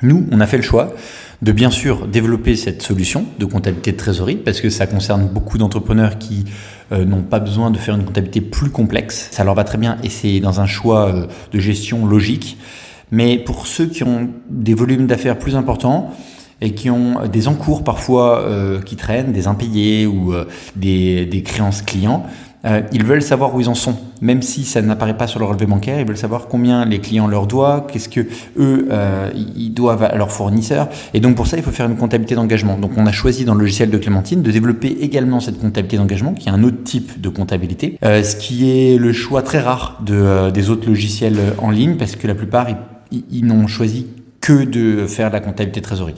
Nous, 0.00 0.26
on 0.30 0.40
a 0.40 0.46
fait 0.46 0.56
le 0.56 0.62
choix 0.62 0.94
de 1.42 1.50
bien 1.50 1.70
sûr 1.70 2.06
développer 2.06 2.54
cette 2.54 2.82
solution 2.82 3.26
de 3.38 3.44
comptabilité 3.44 3.92
de 3.92 3.96
trésorerie 3.96 4.36
parce 4.36 4.60
que 4.60 4.70
ça 4.70 4.86
concerne 4.86 5.26
beaucoup 5.26 5.58
d'entrepreneurs 5.58 6.18
qui 6.18 6.44
euh, 6.92 7.04
n'ont 7.04 7.22
pas 7.22 7.40
besoin 7.40 7.72
de 7.72 7.78
faire 7.78 7.96
une 7.96 8.04
comptabilité 8.04 8.40
plus 8.40 8.70
complexe. 8.70 9.28
Ça 9.32 9.42
leur 9.42 9.54
va 9.54 9.64
très 9.64 9.76
bien 9.76 9.98
et 10.04 10.08
c'est 10.08 10.38
dans 10.38 10.60
un 10.60 10.66
choix 10.66 11.08
euh, 11.08 11.26
de 11.52 11.58
gestion 11.58 12.06
logique. 12.06 12.58
Mais 13.10 13.38
pour 13.38 13.66
ceux 13.66 13.86
qui 13.86 14.04
ont 14.04 14.30
des 14.48 14.74
volumes 14.74 15.06
d'affaires 15.06 15.38
plus 15.38 15.56
importants, 15.56 16.14
et 16.64 16.74
qui 16.74 16.90
ont 16.90 17.26
des 17.26 17.48
encours 17.48 17.82
parfois 17.82 18.42
euh, 18.42 18.80
qui 18.80 18.94
traînent, 18.94 19.32
des 19.32 19.48
impayés 19.48 20.06
ou 20.06 20.32
des, 20.76 21.42
créances 21.44 21.82
clients. 21.82 22.24
Euh, 22.64 22.82
ils 22.92 23.04
veulent 23.04 23.22
savoir 23.22 23.54
où 23.54 23.60
ils 23.60 23.68
en 23.68 23.74
sont, 23.74 23.96
même 24.20 24.42
si 24.42 24.64
ça 24.64 24.82
n'apparaît 24.82 25.16
pas 25.16 25.26
sur 25.26 25.40
leur 25.40 25.48
relevé 25.48 25.66
bancaire. 25.66 25.98
Ils 25.98 26.06
veulent 26.06 26.16
savoir 26.16 26.46
combien 26.48 26.84
les 26.84 27.00
clients 27.00 27.26
leur 27.26 27.46
doivent, 27.46 27.86
qu'est-ce 27.86 28.08
que 28.08 28.20
eux 28.56 28.88
euh, 28.90 29.30
ils 29.34 29.70
doivent 29.70 30.04
à 30.04 30.16
leurs 30.16 30.30
fournisseurs. 30.30 30.88
Et 31.14 31.20
donc 31.20 31.34
pour 31.36 31.46
ça, 31.46 31.56
il 31.56 31.62
faut 31.62 31.70
faire 31.70 31.86
une 31.86 31.96
comptabilité 31.96 32.34
d'engagement. 32.34 32.78
Donc 32.78 32.92
on 32.96 33.06
a 33.06 33.12
choisi 33.12 33.44
dans 33.44 33.54
le 33.54 33.60
logiciel 33.60 33.90
de 33.90 33.98
Clémentine 33.98 34.42
de 34.42 34.50
développer 34.50 34.98
également 35.00 35.40
cette 35.40 35.60
comptabilité 35.60 35.96
d'engagement, 35.96 36.34
qui 36.34 36.48
est 36.48 36.52
un 36.52 36.62
autre 36.62 36.82
type 36.84 37.20
de 37.20 37.28
comptabilité, 37.28 37.98
euh, 38.04 38.22
ce 38.22 38.36
qui 38.36 38.70
est 38.70 38.96
le 38.98 39.12
choix 39.12 39.42
très 39.42 39.60
rare 39.60 40.00
de, 40.04 40.14
euh, 40.14 40.50
des 40.50 40.70
autres 40.70 40.86
logiciels 40.88 41.38
en 41.58 41.70
ligne, 41.70 41.96
parce 41.96 42.16
que 42.16 42.26
la 42.26 42.34
plupart 42.34 42.68
ils, 43.10 43.24
ils 43.30 43.44
n'ont 43.44 43.66
choisi 43.66 44.06
que 44.40 44.64
de 44.64 45.06
faire 45.06 45.30
la 45.30 45.40
comptabilité 45.40 45.80
trésorerie. 45.80 46.14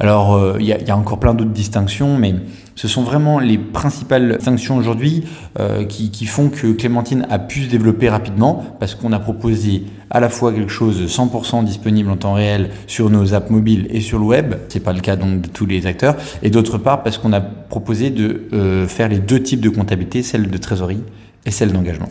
Alors, 0.00 0.34
euh, 0.36 0.56
il 0.60 0.66
y, 0.66 0.90
a 0.90 0.96
encore 0.96 1.18
plein 1.18 1.34
d'autres 1.34 1.50
distinctions, 1.50 2.16
mais 2.16 2.34
ce 2.76 2.86
sont 2.86 3.02
vraiment 3.02 3.40
les 3.40 3.58
principales 3.58 4.36
distinctions 4.36 4.76
aujourd'hui 4.76 5.24
euh, 5.58 5.84
qui, 5.84 6.26
font 6.26 6.50
que 6.50 6.72
Clémentine 6.72 7.26
a 7.30 7.40
pu 7.40 7.64
se 7.64 7.68
développer 7.68 8.08
rapidement, 8.08 8.64
parce 8.78 8.94
qu'on 8.94 9.12
a 9.12 9.18
proposé 9.18 9.84
à 10.10 10.20
la 10.20 10.28
fois 10.28 10.52
quelque 10.52 10.70
chose 10.70 11.00
de 11.00 11.08
100% 11.08 11.64
disponible 11.64 12.10
en 12.10 12.16
temps 12.16 12.34
réel 12.34 12.70
sur 12.86 13.10
nos 13.10 13.34
apps 13.34 13.50
mobiles 13.50 13.88
et 13.90 14.00
sur 14.00 14.20
le 14.20 14.24
web, 14.24 14.54
c'est 14.68 14.80
pas 14.80 14.92
le 14.92 15.00
cas 15.00 15.16
donc 15.16 15.40
de 15.40 15.48
tous 15.48 15.66
les 15.66 15.86
acteurs, 15.86 16.14
et 16.42 16.50
d'autre 16.50 16.78
part 16.78 17.02
parce 17.02 17.18
qu'on 17.18 17.32
a 17.32 17.40
proposé 17.40 18.10
de 18.10 18.48
euh, 18.52 18.86
faire 18.86 19.08
les 19.08 19.18
deux 19.18 19.42
types 19.42 19.60
de 19.60 19.68
comptabilité, 19.68 20.22
celle 20.22 20.48
de 20.48 20.58
trésorerie 20.58 21.02
et 21.44 21.50
celle 21.50 21.72
d'engagement. 21.72 22.08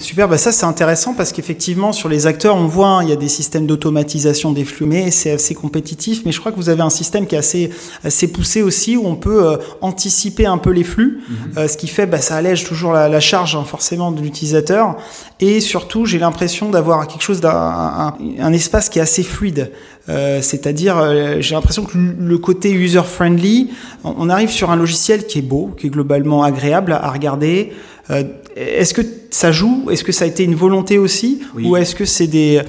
Super, 0.00 0.28
bah 0.28 0.38
ça 0.38 0.50
c'est 0.50 0.64
intéressant 0.64 1.12
parce 1.12 1.30
qu'effectivement 1.30 1.92
sur 1.92 2.08
les 2.08 2.26
acteurs 2.26 2.56
on 2.56 2.66
voit 2.66 2.88
hein, 2.88 3.02
il 3.02 3.10
y 3.10 3.12
a 3.12 3.16
des 3.16 3.28
systèmes 3.28 3.66
d'automatisation 3.66 4.50
des 4.50 4.64
flux, 4.64 4.86
mais 4.86 5.10
c'est 5.10 5.32
assez 5.32 5.54
compétitif. 5.54 6.22
Mais 6.24 6.32
je 6.32 6.40
crois 6.40 6.52
que 6.52 6.56
vous 6.56 6.70
avez 6.70 6.80
un 6.80 6.90
système 6.90 7.26
qui 7.26 7.34
est 7.34 7.38
assez 7.38 7.70
assez 8.02 8.32
poussé 8.32 8.62
aussi 8.62 8.96
où 8.96 9.06
on 9.06 9.14
peut 9.14 9.44
euh, 9.44 9.56
anticiper 9.82 10.46
un 10.46 10.56
peu 10.56 10.70
les 10.70 10.84
flux, 10.84 11.20
mhm. 11.28 11.36
euh, 11.58 11.68
ce 11.68 11.76
qui 11.76 11.86
fait 11.86 12.06
bah, 12.06 12.22
ça 12.22 12.36
allège 12.36 12.64
toujours 12.64 12.94
la, 12.94 13.20
charge 13.20 13.54
hein, 13.54 13.64
forcément 13.64 14.10
de 14.10 14.22
l'utilisateur 14.22 14.96
et 15.38 15.60
surtout 15.60 16.06
j'ai 16.06 16.18
l'impression 16.18 16.70
d'avoir 16.70 17.06
quelque 17.06 17.22
chose 17.22 17.42
d'un 17.42 18.14
un, 18.40 18.52
espace 18.54 18.88
qui 18.88 19.00
est 19.00 19.02
assez 19.02 19.22
fluide. 19.22 19.70
Euh, 20.10 20.42
c'est-à-dire, 20.42 21.40
j'ai 21.40 21.54
l'impression 21.54 21.84
que 21.84 21.96
le 21.96 22.38
côté 22.38 22.72
user-friendly, 22.72 23.70
on 24.04 24.28
arrive 24.28 24.50
sur 24.50 24.70
un 24.70 24.76
logiciel 24.76 25.26
qui 25.26 25.38
est 25.38 25.42
beau, 25.42 25.74
qui 25.78 25.86
est 25.86 25.90
globalement 25.90 26.42
agréable 26.42 26.92
à 26.92 27.10
regarder, 27.10 27.72
euh, 28.10 28.24
est-ce 28.56 28.94
que 28.94 29.02
ça 29.30 29.52
joue? 29.52 29.88
Est-ce 29.90 30.02
que 30.02 30.12
ça 30.12 30.24
a 30.24 30.28
été 30.28 30.42
une 30.42 30.54
volonté 30.54 30.98
aussi? 30.98 31.40
Ou 31.54 31.76
est-ce 31.76 31.94
que 31.94 32.04
c'est 32.04 32.26
des, 32.26 32.60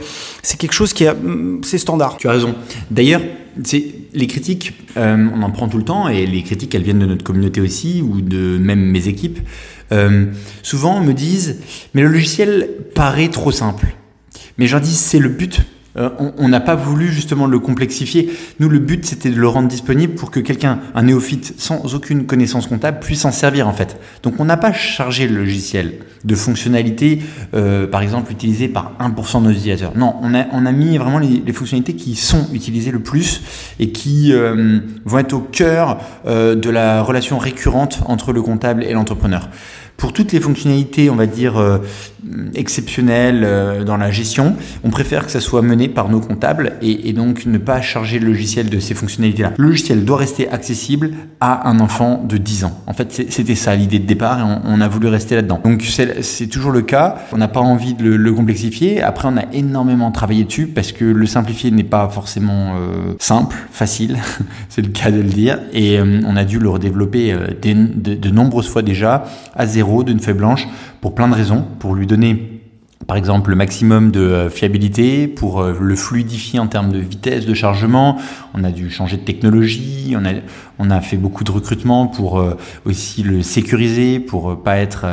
c'est 0.43 0.57
quelque 0.57 0.74
chose 0.74 0.93
qui 0.93 1.05
est, 1.05 1.13
c'est 1.63 1.77
standard? 1.77 2.17
Tu 2.17 2.27
as 2.27 2.31
raison. 2.31 2.53
D'ailleurs, 2.91 3.21
c'est 3.63 3.83
les 4.13 4.27
critiques, 4.27 4.74
euh, 4.98 5.27
on 5.33 5.41
en 5.41 5.50
prend 5.50 5.67
tout 5.67 5.77
le 5.77 5.83
temps 5.83 6.07
et 6.07 6.25
les 6.25 6.43
critiques, 6.43 6.75
elles 6.75 6.83
viennent 6.83 7.00
de 7.00 7.05
notre 7.05 7.24
communauté 7.24 7.62
aussi 7.62 8.01
ou 8.01 8.21
de 8.21 8.57
même 8.60 8.79
mes 8.79 9.07
équipes. 9.07 9.39
Euh, 9.91 10.27
souvent, 10.62 11.01
me 11.01 11.13
disent, 11.13 11.60
mais 11.93 12.01
le 12.01 12.10
logiciel 12.10 12.69
paraît 12.93 13.29
trop 13.29 13.51
simple. 13.51 13.88
Mais 14.57 14.67
j'en 14.67 14.79
dis, 14.79 14.93
c'est 14.93 15.19
le 15.19 15.29
but 15.29 15.62
euh, 15.98 16.10
on 16.38 16.48
n'a 16.48 16.60
pas 16.60 16.75
voulu 16.75 17.12
justement 17.12 17.48
le 17.48 17.60
complexifier. 17.60 18.31
Nous, 18.60 18.69
le 18.69 18.79
but, 18.79 19.05
c'était 19.05 19.29
de 19.29 19.39
le 19.39 19.48
rendre 19.48 19.67
disponible 19.67 20.15
pour 20.15 20.31
que 20.31 20.39
quelqu'un, 20.39 20.79
un 20.95 21.03
néophyte 21.03 21.53
sans 21.57 21.95
aucune 21.95 22.25
connaissance 22.25 22.67
comptable, 22.67 23.00
puisse 23.00 23.21
s'en 23.21 23.31
servir 23.31 23.67
en 23.67 23.74
fait. 23.74 24.00
Donc, 24.24 24.36
on 24.39 24.45
n'a 24.45 24.57
pas 24.57 24.74
chargé 24.74 25.27
le 25.27 25.38
logiciel 25.38 25.95
de 26.24 26.36
fonctionnalités, 26.36 27.19
euh, 27.53 27.88
par 27.88 28.01
exemple, 28.01 28.31
utilisées 28.31 28.67
par 28.67 28.93
1% 29.00 29.41
de 29.41 29.45
nos 29.48 29.51
utilisateurs. 29.51 29.98
Non, 29.98 30.15
on 30.21 30.33
a, 30.33 30.71
mis 30.71 30.98
vraiment 30.98 31.19
les, 31.19 31.53
fonctionnalités 31.53 31.95
qui 31.95 32.15
sont 32.15 32.48
utilisées 32.53 32.91
le 32.91 33.00
plus 33.00 33.41
et 33.79 33.91
qui 33.91 34.31
euh, 34.31 34.79
vont 35.05 35.19
être 35.19 35.33
au 35.33 35.39
cœur 35.39 36.00
de 36.25 36.69
la 36.69 37.01
relation 37.01 37.38
récurrente 37.38 38.00
entre 38.05 38.31
le 38.31 38.41
comptable 38.41 38.83
et 38.83 38.93
l'entrepreneur. 38.93 39.50
Pour 39.98 40.13
toutes 40.13 40.31
les 40.31 40.39
fonctionnalités, 40.39 41.10
on 41.10 41.15
va 41.15 41.27
dire, 41.27 41.79
exceptionnelles 42.53 43.43
euh, 43.43 43.83
dans 43.83 43.97
la 43.97 44.11
gestion, 44.11 44.55
on 44.83 44.89
préfère 44.89 45.25
que 45.25 45.31
ça 45.31 45.39
soit 45.39 45.61
mené 45.61 45.87
par 45.87 46.09
nos 46.09 46.19
comptables 46.19 46.73
et, 46.81 47.13
donc 47.13 47.45
ne 47.45 47.57
pas 47.57 47.81
charger 47.81 48.19
le 48.19 48.27
logiciel 48.27 48.69
de 48.69 48.79
ces 48.79 48.93
fonctionnalités-là. 48.93 49.53
Le 49.57 49.65
logiciel 49.65 50.05
doit 50.05 50.17
rester 50.17 50.49
accessible 50.49 51.11
à 51.39 51.67
un 51.69 51.79
enfant 51.79 52.23
de 52.27 52.37
10 52.37 52.65
ans. 52.65 52.79
En 52.87 52.93
fait, 52.93 53.11
c'était 53.29 53.55
ça 53.55 53.75
l'idée 53.75 53.99
de 53.99 54.05
départ 54.05 54.39
et 54.39 54.59
on, 54.65 54.81
a 54.81 54.87
voulu 54.87 55.07
rester 55.07 55.35
là-dedans. 55.35 55.59
Donc 55.63 55.83
c'est 55.83 56.47
toujours 56.47 56.71
le 56.71 56.81
cas. 56.81 57.17
On 57.31 57.37
n'a 57.37 57.47
pas 57.47 57.59
envie 57.59 57.93
de 57.93 58.15
le, 58.15 58.31
complexifier. 58.33 59.01
Après, 59.01 59.27
on 59.27 59.37
a 59.37 59.45
énormément 59.53 60.11
travaillé 60.11 60.43
dessus 60.45 60.67
parce 60.67 60.91
que 60.91 61.05
le 61.05 61.25
simplifier 61.25 61.71
n'est 61.71 61.83
pas 61.83 62.07
forcément 62.09 62.75
euh, 62.75 63.13
simple, 63.19 63.55
facile. 63.71 64.17
c'est 64.69 64.81
le 64.81 64.91
cas 64.91 65.11
de 65.11 65.17
le 65.17 65.29
dire. 65.29 65.59
Et 65.73 65.99
on 65.99 66.35
a 66.35 66.45
dû 66.45 66.59
le 66.59 66.69
redévelopper 66.69 67.35
de 67.61 68.29
nombreuses 68.29 68.69
fois 68.69 68.81
déjà 68.81 69.25
à 69.55 69.65
zéro 69.65 70.03
d'une 70.03 70.19
feuille 70.19 70.35
blanche 70.35 70.67
pour 71.01 71.15
plein 71.15 71.27
de 71.27 71.34
raisons, 71.34 71.65
pour 71.79 71.96
lui 71.96 72.08
donner 72.08 72.62
par 73.08 73.17
exemple 73.17 73.50
le 73.50 73.55
maximum 73.55 74.12
de 74.12 74.22
euh, 74.22 74.50
fiabilité, 74.50 75.27
pour 75.27 75.62
euh, 75.62 75.75
le 75.81 75.96
fluidifier 75.96 76.60
en 76.60 76.67
termes 76.67 76.91
de 76.91 77.00
vitesse 77.00 77.46
de 77.46 77.53
chargement. 77.53 78.17
On 78.53 78.63
a 78.63 78.72
dû 78.72 78.89
changer 78.89 79.17
de 79.17 79.24
technologie, 79.24 80.15
on 80.15 80.24
a, 80.24 80.34
on 80.79 80.89
a 80.91 81.01
fait 81.01 81.17
beaucoup 81.17 81.43
de 81.43 81.51
recrutement 81.51 82.08
pour 82.08 82.39
euh, 82.39 82.58
aussi 82.86 83.24
le 83.24 83.41
sécuriser, 83.41 84.20
pour 84.20 84.62
pas 84.63 84.77
être 84.77 85.05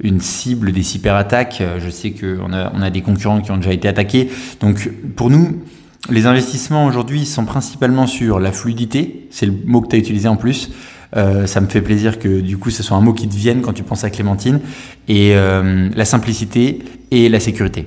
une 0.00 0.20
cible 0.20 0.70
des 0.72 0.82
cyberattaques. 0.82 1.62
Je 1.78 1.90
sais 1.90 2.12
qu'on 2.12 2.52
a, 2.52 2.70
on 2.74 2.82
a 2.82 2.90
des 2.90 3.00
concurrents 3.00 3.40
qui 3.40 3.50
ont 3.50 3.56
déjà 3.56 3.72
été 3.72 3.88
attaqués. 3.88 4.30
Donc 4.60 4.90
pour 5.16 5.30
nous, 5.30 5.62
les 6.10 6.26
investissements 6.26 6.86
aujourd'hui 6.86 7.24
sont 7.24 7.44
principalement 7.44 8.06
sur 8.06 8.38
la 8.38 8.52
fluidité, 8.52 9.26
c'est 9.30 9.46
le 9.46 9.54
mot 9.64 9.80
que 9.80 9.88
tu 9.88 9.96
as 9.96 9.98
utilisé 9.98 10.28
en 10.28 10.36
plus, 10.36 10.70
euh, 11.16 11.46
ça 11.46 11.60
me 11.60 11.66
fait 11.66 11.80
plaisir 11.80 12.18
que 12.18 12.40
du 12.40 12.58
coup 12.58 12.70
ce 12.70 12.82
soit 12.82 12.96
un 12.96 13.00
mot 13.00 13.12
qui 13.12 13.28
te 13.28 13.34
vienne 13.34 13.62
quand 13.62 13.72
tu 13.72 13.82
penses 13.82 14.04
à 14.04 14.10
Clémentine. 14.10 14.60
Et 15.08 15.34
euh, 15.34 15.88
la 15.94 16.04
simplicité 16.04 16.80
et 17.10 17.28
la 17.28 17.40
sécurité. 17.40 17.86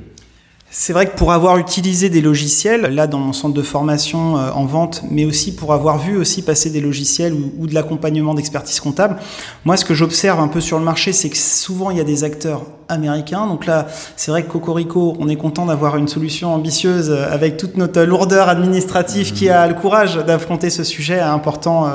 C'est 0.69 0.91
vrai 0.91 1.05
que 1.05 1.17
pour 1.17 1.31
avoir 1.31 1.57
utilisé 1.57 2.09
des 2.09 2.19
logiciels, 2.19 2.93
là 2.93 3.07
dans 3.07 3.19
mon 3.19 3.31
centre 3.31 3.53
de 3.53 3.61
formation 3.61 4.37
euh, 4.37 4.51
en 4.51 4.65
vente, 4.65 5.01
mais 5.09 5.23
aussi 5.23 5.55
pour 5.55 5.71
avoir 5.73 5.97
vu 5.97 6.17
aussi 6.17 6.41
passer 6.41 6.69
des 6.69 6.81
logiciels 6.81 7.33
ou, 7.57 7.67
de 7.67 7.73
l'accompagnement 7.73 8.33
d'expertise 8.33 8.81
comptable, 8.81 9.15
moi 9.63 9.77
ce 9.77 9.85
que 9.85 9.93
j'observe 9.93 10.41
un 10.41 10.49
peu 10.49 10.59
sur 10.59 10.77
le 10.77 10.83
marché, 10.83 11.13
c'est 11.13 11.29
que 11.29 11.37
souvent 11.37 11.89
il 11.89 11.97
y 11.97 12.01
a 12.01 12.03
des 12.03 12.25
acteurs 12.25 12.63
américains. 12.89 13.47
Donc 13.47 13.65
là, 13.65 13.87
c'est 14.17 14.29
vrai 14.29 14.43
que 14.43 14.49
Cocorico, 14.49 15.15
on 15.19 15.29
est 15.29 15.35
content 15.35 15.65
d'avoir 15.65 15.95
une 15.97 16.07
solution 16.07 16.53
ambitieuse 16.53 17.11
avec 17.11 17.57
toute 17.57 17.77
notre 17.77 18.01
lourdeur 18.03 18.49
administrative 18.49 19.33
qui 19.33 19.49
a 19.49 19.67
le 19.67 19.73
courage 19.73 20.15
d'affronter 20.17 20.69
ce 20.69 20.83
sujet 20.83 21.19
important 21.19 21.87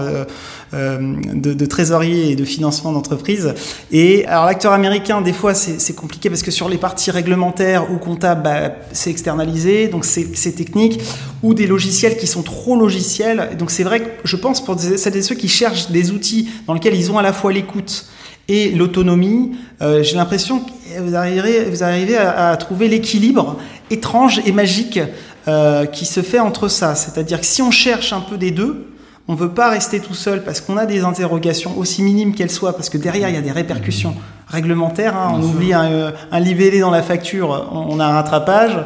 de, 0.73 1.53
de, 1.53 1.67
trésorerie 1.67 2.33
et 2.33 2.37
de 2.37 2.45
financement 2.45 2.93
d'entreprise. 2.93 3.55
Et 3.91 4.25
alors 4.27 4.47
l'acteur 4.47 4.73
américain, 4.73 5.21
des 5.21 5.33
fois, 5.33 5.55
c'est 5.55 5.95
compliqué 5.95 6.31
parce 6.31 6.43
que 6.43 6.51
sur 6.51 6.69
les 6.69 6.79
parties 6.79 7.11
réglementaires 7.11 7.91
ou 7.91 7.99
comptables, 7.99 8.43
bah, 8.43 8.73
c'est 8.93 9.11
externalisé, 9.11 9.89
donc 9.89 10.05
c'est 10.05 10.53
technique, 10.53 11.01
ou 11.43 11.55
des 11.55 11.67
logiciels 11.67 12.17
qui 12.17 12.27
sont 12.27 12.43
trop 12.43 12.77
logiciels. 12.77 13.51
Donc 13.59 13.71
c'est 13.71 13.85
vrai 13.85 14.01
que 14.01 14.09
je 14.25 14.37
pense 14.37 14.65
pour 14.65 14.79
celles 14.79 15.17
et 15.17 15.23
ceux 15.23 15.35
qui 15.35 15.49
cherchent 15.49 15.91
des 15.91 16.11
outils 16.11 16.49
dans 16.67 16.75
lesquels 16.75 16.97
ils 16.97 17.11
ont 17.13 17.19
à 17.19 17.23
la 17.23 17.33
fois 17.33 17.53
l'écoute 17.53 18.07
et 18.49 18.71
l'autonomie, 18.71 19.53
euh, 19.81 20.03
j'ai 20.03 20.17
l'impression 20.17 20.61
que 20.61 21.01
vous 21.01 21.15
arriverez, 21.15 21.65
vous 21.71 21.83
arrivez 21.83 22.17
à, 22.17 22.57
trouver 22.57 22.89
l'équilibre 22.89 23.57
étrange 23.91 24.41
et 24.45 24.53
magique 24.53 25.01
euh, 25.49 25.87
qui 25.87 26.05
se 26.05 26.23
fait 26.23 26.41
entre 26.41 26.69
ça. 26.69 26.95
C'est-à-dire 26.95 27.41
que 27.41 27.47
si 27.47 27.63
on 27.63 27.71
cherche 27.71 28.13
un 28.13 28.21
peu 28.21 28.37
des 28.37 28.51
deux, 28.51 28.92
on 29.29 29.35
ne 29.35 29.39
veut 29.39 29.51
pas 29.51 29.71
rester 29.71 30.01
tout 30.01 30.15
seul 30.15 30.43
parce 30.43 30.61
qu'on 30.61 30.77
a 30.77 30.87
des 30.87 31.05
interrogations, 31.05 31.79
aussi 31.79 32.03
minimes 32.03 32.35
qu'elles 32.35 32.51
soient, 32.51 32.75
parce 32.75 32.91
que 32.91 32.99
derrière, 32.99 33.29
il 33.29 33.35
y 33.35 33.39
a 33.39 33.43
des 33.43 33.53
répercussions 33.53 34.15
réglementaires. 34.49 35.17
Hein. 35.17 35.33
on 35.35 35.43
oublie 35.43 35.73
un, 35.73 36.13
un, 36.31 36.41
libellé 36.41 36.81
dans 36.81 36.91
la 36.91 37.03
facture, 37.03 37.69
on 37.73 37.99
a 38.01 38.05
un 38.05 38.13
rattrapage. 38.13 38.77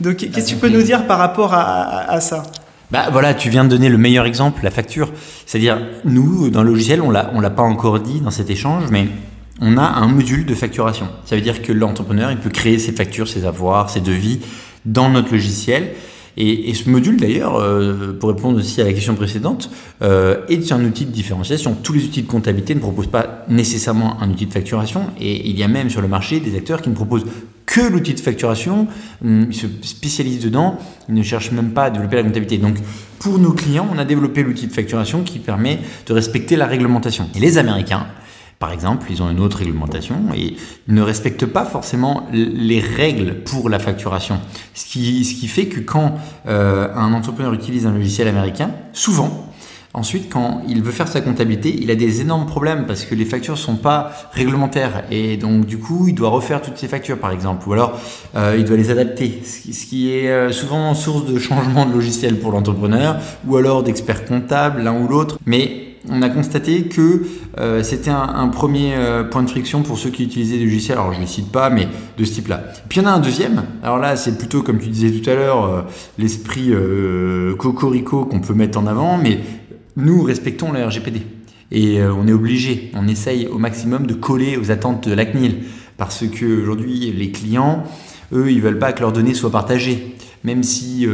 Donc, 0.00 0.16
qu'est-ce 0.16 0.46
que 0.46 0.50
tu 0.50 0.56
peux 0.56 0.68
nous 0.68 0.82
dire 0.82 1.06
par 1.06 1.18
rapport 1.18 1.54
à, 1.54 2.20
ça? 2.20 2.42
Bah 2.90 3.06
voilà, 3.10 3.34
tu 3.34 3.48
viens 3.48 3.64
de 3.64 3.70
donner 3.70 3.88
le 3.88 3.98
meilleur 3.98 4.26
exemple, 4.26 4.62
la 4.62 4.70
facture. 4.70 5.10
C'est-à-dire, 5.46 5.80
nous, 6.04 6.50
dans 6.50 6.62
le 6.62 6.70
logiciel, 6.70 7.00
on 7.00 7.12
on 7.32 7.40
l'a 7.40 7.50
pas 7.50 7.62
encore 7.62 8.00
dit 8.00 8.20
dans 8.20 8.30
cet 8.30 8.50
échange, 8.50 8.84
mais 8.90 9.08
on 9.60 9.78
a 9.78 9.82
un 9.82 10.08
module 10.08 10.44
de 10.44 10.54
facturation. 10.54 11.08
Ça 11.24 11.36
veut 11.36 11.42
dire 11.42 11.62
que 11.62 11.72
l'entrepreneur, 11.72 12.30
il 12.30 12.38
peut 12.38 12.50
créer 12.50 12.78
ses 12.78 12.92
factures, 12.92 13.28
ses 13.28 13.46
avoirs, 13.46 13.90
ses 13.90 14.00
devis 14.00 14.40
dans 14.84 15.08
notre 15.08 15.32
logiciel. 15.32 15.94
Et, 16.36 16.74
ce 16.74 16.90
module, 16.90 17.16
d'ailleurs, 17.16 17.56
euh, 17.56 18.16
pour 18.18 18.30
répondre 18.30 18.58
aussi 18.58 18.80
à 18.80 18.84
la 18.84 18.92
question 18.92 19.14
précédente, 19.14 19.70
euh, 20.02 20.38
est 20.48 20.72
un 20.72 20.84
outil 20.84 21.04
de 21.06 21.10
différenciation. 21.10 21.76
Tous 21.80 21.92
les 21.92 22.04
outils 22.04 22.22
de 22.22 22.26
comptabilité 22.26 22.74
ne 22.74 22.80
proposent 22.80 23.06
pas 23.06 23.44
nécessairement 23.48 24.20
un 24.20 24.30
outil 24.30 24.46
de 24.46 24.52
facturation, 24.52 25.06
et 25.20 25.48
il 25.48 25.58
y 25.58 25.62
a 25.62 25.68
même 25.68 25.90
sur 25.90 26.00
le 26.00 26.08
marché 26.08 26.40
des 26.40 26.56
acteurs 26.56 26.82
qui 26.82 26.90
ne 26.90 26.94
proposent 26.94 27.24
que 27.66 27.80
l'outil 27.80 28.14
de 28.14 28.20
facturation, 28.20 28.88
hum, 29.24 29.46
ils 29.48 29.56
se 29.56 29.66
spécialisent 29.82 30.44
dedans, 30.44 30.78
ils 31.08 31.14
ne 31.14 31.22
cherchent 31.22 31.52
même 31.52 31.70
pas 31.70 31.84
à 31.84 31.90
développer 31.90 32.16
la 32.16 32.22
comptabilité. 32.22 32.58
Donc, 32.58 32.76
pour 33.20 33.38
nos 33.38 33.52
clients, 33.52 33.88
on 33.92 33.98
a 33.98 34.04
développé 34.04 34.42
l'outil 34.42 34.66
de 34.66 34.72
facturation 34.72 35.22
qui 35.22 35.38
permet 35.38 35.78
de 36.06 36.12
respecter 36.12 36.56
la 36.56 36.66
réglementation. 36.66 37.28
Et 37.34 37.40
les 37.40 37.58
Américains, 37.58 38.06
par 38.58 38.72
exemple, 38.72 39.06
ils 39.10 39.22
ont 39.22 39.30
une 39.30 39.40
autre 39.40 39.58
réglementation 39.58 40.16
et 40.34 40.56
ne 40.88 41.02
respectent 41.02 41.46
pas 41.46 41.64
forcément 41.64 42.26
les 42.32 42.80
règles 42.80 43.42
pour 43.44 43.68
la 43.68 43.78
facturation. 43.78 44.40
Ce 44.74 44.86
qui, 44.86 45.46
fait 45.48 45.66
que 45.66 45.80
quand 45.80 46.14
euh, 46.46 46.88
un 46.94 47.12
entrepreneur 47.12 47.52
utilise 47.52 47.86
un 47.86 47.92
logiciel 47.92 48.28
américain, 48.28 48.70
souvent, 48.92 49.50
Ensuite, 49.96 50.28
quand 50.28 50.62
il 50.68 50.82
veut 50.82 50.90
faire 50.90 51.06
sa 51.06 51.20
comptabilité, 51.20 51.72
il 51.80 51.88
a 51.88 51.94
des 51.94 52.20
énormes 52.20 52.46
problèmes 52.46 52.84
parce 52.84 53.04
que 53.04 53.14
les 53.14 53.24
factures 53.24 53.56
sont 53.56 53.76
pas 53.76 54.10
réglementaires 54.32 55.04
et 55.08 55.36
donc 55.36 55.66
du 55.66 55.78
coup, 55.78 56.08
il 56.08 56.16
doit 56.16 56.30
refaire 56.30 56.60
toutes 56.60 56.76
ses 56.76 56.88
factures, 56.88 57.18
par 57.18 57.30
exemple, 57.30 57.68
ou 57.68 57.74
alors 57.74 58.00
euh, 58.34 58.56
il 58.58 58.64
doit 58.64 58.76
les 58.76 58.90
adapter, 58.90 59.40
ce 59.44 59.86
qui 59.86 60.10
est 60.10 60.28
euh, 60.30 60.50
souvent 60.50 60.92
source 60.94 61.26
de 61.26 61.38
changement 61.38 61.86
de 61.86 61.92
logiciel 61.92 62.40
pour 62.40 62.50
l'entrepreneur, 62.50 63.18
ou 63.46 63.56
alors 63.56 63.84
d'experts 63.84 64.24
comptables, 64.24 64.82
l'un 64.82 65.00
ou 65.00 65.06
l'autre. 65.06 65.38
On 66.08 66.22
a 66.22 66.28
constaté 66.28 66.84
que 66.84 67.22
euh, 67.58 67.82
c'était 67.82 68.10
un, 68.10 68.48
premier 68.48 68.94
euh, 68.94 69.24
point 69.24 69.42
de 69.42 69.50
friction 69.50 69.82
pour 69.82 69.98
ceux 69.98 70.10
qui 70.10 70.24
utilisaient 70.24 70.58
des 70.58 70.64
logiciels, 70.64 70.98
alors 70.98 71.12
je 71.12 71.20
ne 71.20 71.26
cite 71.26 71.50
pas, 71.50 71.70
mais 71.70 71.88
de 72.18 72.24
ce 72.24 72.34
type-là. 72.34 72.62
Puis 72.88 73.00
il 73.00 73.04
y 73.04 73.06
en 73.06 73.10
a 73.10 73.12
un 73.14 73.20
deuxième, 73.20 73.64
alors 73.82 73.98
là 73.98 74.16
c'est 74.16 74.36
plutôt 74.36 74.62
comme 74.62 74.78
tu 74.78 74.88
disais 74.88 75.10
tout 75.10 75.28
à 75.28 75.34
l'heure, 75.34 75.64
euh, 75.64 75.82
l'esprit 76.18 76.72
cocorico 77.58 78.24
qu'on 78.24 78.40
peut 78.40 78.54
mettre 78.54 78.78
en 78.78 78.86
avant, 78.86 79.16
mais 79.16 79.40
nous 79.96 80.22
respectons 80.22 80.72
la 80.72 80.86
RGPD. 80.86 81.22
Et 81.72 82.00
on 82.02 82.28
est 82.28 82.32
obligé, 82.32 82.92
on 82.94 83.08
essaye 83.08 83.46
au 83.46 83.58
maximum 83.58 84.06
de 84.06 84.14
coller 84.14 84.56
aux 84.56 84.70
attentes 84.70 85.08
de 85.08 85.14
la 85.14 85.24
CNIL, 85.24 85.62
parce 85.96 86.24
qu'aujourd'hui 86.26 87.12
les 87.16 87.30
clients, 87.30 87.84
eux, 88.32 88.50
ils 88.50 88.60
veulent 88.60 88.78
pas 88.78 88.92
que 88.92 89.00
leurs 89.00 89.12
données 89.12 89.34
soient 89.34 89.50
partagées, 89.50 90.14
même 90.44 90.62
si 90.62 91.06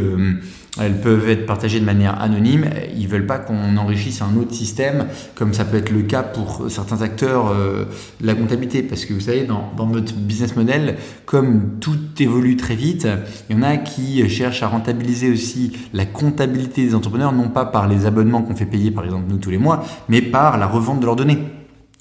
elles 0.78 1.00
peuvent 1.00 1.28
être 1.28 1.46
partagées 1.46 1.80
de 1.80 1.84
manière 1.84 2.20
anonyme. 2.20 2.66
Ils 2.96 3.08
veulent 3.08 3.26
pas 3.26 3.38
qu'on 3.38 3.76
enrichisse 3.76 4.22
un 4.22 4.36
autre 4.36 4.54
système, 4.54 5.06
comme 5.34 5.52
ça 5.52 5.64
peut 5.64 5.76
être 5.76 5.90
le 5.90 6.02
cas 6.02 6.22
pour 6.22 6.70
certains 6.70 7.02
acteurs 7.02 7.48
euh, 7.48 7.84
de 8.20 8.26
la 8.26 8.34
comptabilité. 8.34 8.82
Parce 8.82 9.04
que 9.04 9.12
vous 9.12 9.20
savez, 9.20 9.44
dans, 9.44 9.72
dans, 9.76 9.86
notre 9.86 10.14
business 10.14 10.54
model, 10.56 10.96
comme 11.26 11.78
tout 11.80 11.98
évolue 12.18 12.56
très 12.56 12.76
vite, 12.76 13.08
il 13.48 13.56
y 13.56 13.58
en 13.58 13.62
a 13.62 13.76
qui 13.76 14.28
cherchent 14.28 14.62
à 14.62 14.68
rentabiliser 14.68 15.30
aussi 15.30 15.72
la 15.92 16.06
comptabilité 16.06 16.84
des 16.84 16.94
entrepreneurs, 16.94 17.32
non 17.32 17.48
pas 17.48 17.64
par 17.64 17.88
les 17.88 18.06
abonnements 18.06 18.42
qu'on 18.42 18.54
fait 18.54 18.66
payer, 18.66 18.90
par 18.90 19.04
exemple, 19.04 19.24
nous 19.28 19.38
tous 19.38 19.50
les 19.50 19.58
mois, 19.58 19.84
mais 20.08 20.22
par 20.22 20.58
la 20.58 20.66
revente 20.66 21.00
de 21.00 21.06
leurs 21.06 21.16
données. 21.16 21.38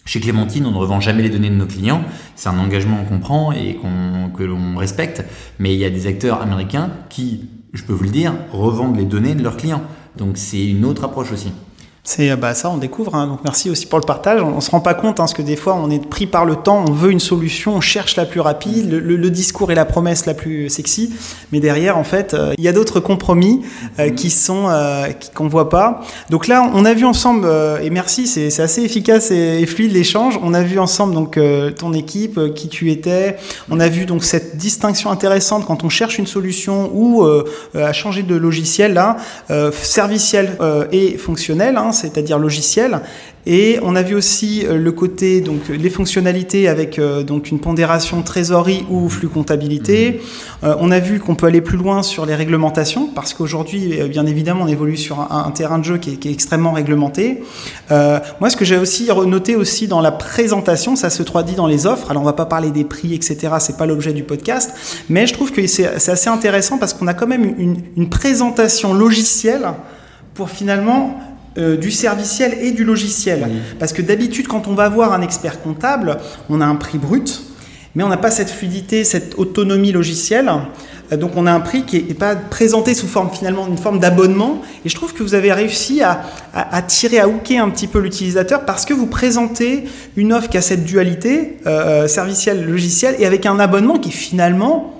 Chez 0.10 0.19
Clémentine, 0.19 0.65
on 0.65 0.72
ne 0.72 0.78
revend 0.78 1.00
jamais 1.00 1.22
les 1.22 1.30
données 1.30 1.52
de 1.52 1.56
nos 1.56 1.67
clients. 1.67 2.04
C'est 2.36 2.50
un 2.50 2.58
engagement 2.58 3.04
qu'on 3.04 3.19
prend 3.19 3.52
et 3.52 3.78
que 4.36 4.41
l'on 4.41 4.76
respecte. 4.76 5.24
Mais 5.60 5.76
il 5.76 5.80
y 5.80 5.86
a 5.86 5.91
des 5.91 6.08
acteurs 6.08 6.41
américains 6.41 6.89
qui 7.10 7.41
je 7.74 7.84
peux 7.84 7.93
vous 7.93 8.06
le 8.06 8.10
dire, 8.10 8.34
revendent 8.52 8.98
les 8.98 9.06
données 9.06 9.36
de 9.36 9.43
leurs 9.43 9.56
clients. 9.56 9.84
Donc 10.17 10.38
c'est 10.38 10.65
une 10.65 10.84
autre 10.84 11.04
approche 11.04 11.32
aussi. 11.32 11.52
C'est 12.03 12.35
bah, 12.35 12.53
ça, 12.53 12.69
on 12.69 12.77
découvre. 12.77 13.15
Hein. 13.15 13.27
Donc 13.27 13.39
merci 13.43 13.69
aussi 13.69 13.85
pour 13.85 13.99
le 13.99 14.05
partage. 14.05 14.41
On, 14.41 14.55
ne 14.55 14.62
se 14.62 14.71
rend 14.71 14.79
pas 14.79 14.93
compte 14.93 15.19
hein, 15.19 15.23
parce 15.23 15.33
que 15.33 15.41
des 15.41 15.55
fois 15.55 15.75
on 15.75 15.89
est 15.89 16.03
pris 16.05 16.27
par 16.27 16.45
le 16.45 16.55
temps, 16.55 16.83
on 16.88 16.91
veut 16.91 17.12
une 17.12 17.19
solution, 17.19 17.75
on 17.75 17.81
cherche 17.81 18.15
la 18.15 18.25
plus 18.25 18.39
rapide, 18.39 18.89
le, 18.91 19.29
discours 19.29 19.71
et 19.71 19.75
la 19.75 19.85
promesse 19.85 20.25
la 20.25 20.33
plus 20.33 20.69
sexy, 20.69 21.13
mais 21.51 21.59
derrière 21.59 21.97
en 21.97 22.03
fait 22.03 22.33
euh, 22.33 22.53
il 22.57 22.63
y 22.63 22.67
a 22.67 22.73
d'autres 22.73 22.99
compromis 22.99 23.62
euh, 23.99 24.09
qui 24.09 24.31
sont 24.31 24.69
euh, 24.69 25.07
qu'on 25.35 25.47
voit 25.47 25.69
pas. 25.69 26.01
Donc 26.29 26.47
là 26.47 26.69
on 26.73 26.85
a 26.85 26.93
vu 26.93 27.05
ensemble 27.05 27.47
et 27.81 27.89
merci, 27.89 28.27
c'est 28.27 28.59
assez 28.59 28.81
efficace 28.81 29.31
et, 29.31 29.65
fluide 29.65 29.91
l'échange. 29.91 30.39
On 30.41 30.53
a 30.53 30.63
vu 30.63 30.79
ensemble 30.79 31.13
donc 31.13 31.39
ton 31.77 31.93
équipe, 31.93 32.53
qui 32.55 32.69
tu 32.69 32.91
étais. 32.91 33.38
On 33.69 33.79
a 33.79 33.88
vu 33.88 34.05
donc 34.05 34.23
cette 34.23 34.57
distinction 34.57 35.12
intéressante 35.12 35.65
quand 35.65 35.83
on 35.83 35.89
cherche 35.89 36.17
une 36.17 36.27
solution 36.27 36.89
ou 36.93 37.23
à 37.75 37.93
changer 37.93 38.23
de 38.23 38.35
logiciel 38.35 38.93
là, 38.93 39.17
serviciel 39.71 40.57
et 40.91 41.17
fonctionnel. 41.17 41.77
Hein, 41.77 41.88
c'est-à-dire 41.91 42.39
logiciel. 42.39 43.02
Et 43.45 43.80
on 43.82 43.95
a 43.95 44.02
vu 44.02 44.15
aussi 44.15 44.65
euh, 44.65 44.78
le 44.78 44.91
côté, 44.91 45.41
donc 45.41 45.69
les 45.69 45.89
fonctionnalités 45.89 46.67
avec 46.67 46.99
euh, 46.99 47.23
donc 47.23 47.49
une 47.49 47.60
pondération 47.60 48.21
trésorerie 48.21 48.86
ou 48.89 49.10
flux 49.10 49.30
comptabilité. 49.30 50.12
Mmh. 50.12 50.65
Euh, 50.65 50.75
on 50.80 50.91
a 50.91 50.99
vu 50.99 51.19
qu'on 51.19 51.36
peut 51.36 51.47
aller 51.47 51.62
plus 51.62 51.78
loin 51.78 52.04
sur 52.04 52.25
les 52.25 52.36
réglementations 52.36 53.08
parce 53.08 53.34
qu'aujourd'hui, 53.34 54.02
bien 54.10 54.25
évidemment, 54.25 54.65
on 54.65 54.67
évolue 54.67 54.97
sur 54.97 55.19
un, 55.19 55.49
terrain 55.52 55.80
de 55.80 55.84
jeu 55.84 55.97
qui 55.97 56.12
est, 56.12 56.32
extrêmement 56.32 56.73
réglementé. 56.73 57.43
moi, 57.89 58.49
ce 58.49 58.58
que 58.58 58.65
j'ai 58.65 58.78
aussi 58.78 59.10
noté 59.25 59.56
aussi 59.56 59.88
dans 59.88 60.02
la 60.02 60.12
présentation, 60.12 60.95
ça 60.95 61.10
se 61.10 61.23
traduit 61.23 61.56
dans 61.56 61.67
les 61.67 61.88
offres. 61.88 62.12
Alors, 62.12 62.21
on 62.21 62.25
va 62.25 62.34
pas 62.34 62.45
parler 62.45 62.71
des 62.71 62.84
prix, 62.84 63.13
etc. 63.15 63.56
C'est 63.60 63.78
pas 63.78 63.86
l'objet 63.86 64.13
du 64.13 64.23
podcast, 64.23 64.71
mais 65.10 65.25
je 65.25 65.34
trouve 65.34 65.52
que 65.52 65.65
c'est 65.65 65.88
assez 65.88 66.30
intéressant 66.30 66.78
parce 66.78 66.93
qu'on 66.93 67.08
a 67.08 67.13
quand 67.13 67.28
même 67.28 67.56
une, 67.58 67.78
une 67.97 68.10
présentation 68.10 68.93
logicielle 68.93 69.69
pour 70.36 70.49
finalement 70.49 71.19
euh, 71.60 71.76
du 71.76 71.91
serviciel 71.91 72.58
et 72.62 72.72
du 72.72 72.86
logiciel. 72.86 73.50
Parce 73.80 73.91
que 73.91 74.02
d'habitude, 74.02 74.48
quand 74.48 74.67
on 74.67 74.76
va 74.76 74.88
voir 74.88 75.12
un 75.12 75.22
expert 75.22 75.62
comptable, 75.62 76.17
on 76.48 76.62
a 76.62 76.65
un 76.65 76.76
prix 76.76 76.98
brut, 76.98 77.41
mais 77.95 78.04
on 78.04 78.08
n'a 78.08 78.17
pas 78.17 78.32
cette 78.32 78.50
fluidité, 78.50 79.04
cette 79.04 79.38
autonomie 79.38 79.91
logicielle. 79.91 80.50
Euh, 81.12 81.17
donc 81.17 81.32
on 81.36 81.45
a 81.45 81.52
un 81.52 81.60
prix 81.60 81.84
qui 81.84 82.02
n'est 82.02 82.13
pas 82.13 82.36
présenté 82.36 82.93
sous 82.93 83.08
forme 83.08 83.30
finalement 83.30 83.67
d'une 83.67 83.78
forme 83.78 84.00
d'abonnement. 84.00 84.62
Et 84.86 84.89
je 84.89 84.95
trouve 84.95 85.13
que 85.13 85.22
vous 85.22 85.34
avez 85.34 85.52
réussi 85.52 86.02
à, 86.02 86.82
tirer, 86.84 87.19
à 87.19 87.28
hooker 87.28 87.60
un 87.60 87.69
petit 87.69 87.88
peu 87.88 88.00
l'utilisateur 88.00 88.63
parce 88.63 88.86
que 88.86 88.93
vous 88.93 89.08
présentez 89.08 89.84
une 90.15 90.32
offre 90.32 90.48
qui 90.48 90.58
a 90.58 90.62
cette 90.62 90.86
dualité 90.86 91.58
euh, 91.67 92.08
serviciel-logiciel 92.08 93.15
et 93.19 93.26
avec 93.26 93.45
un 93.45 93.60
abonnement 93.60 93.98
qui 93.98 94.10
est 94.10 94.13
finalement 94.13 94.93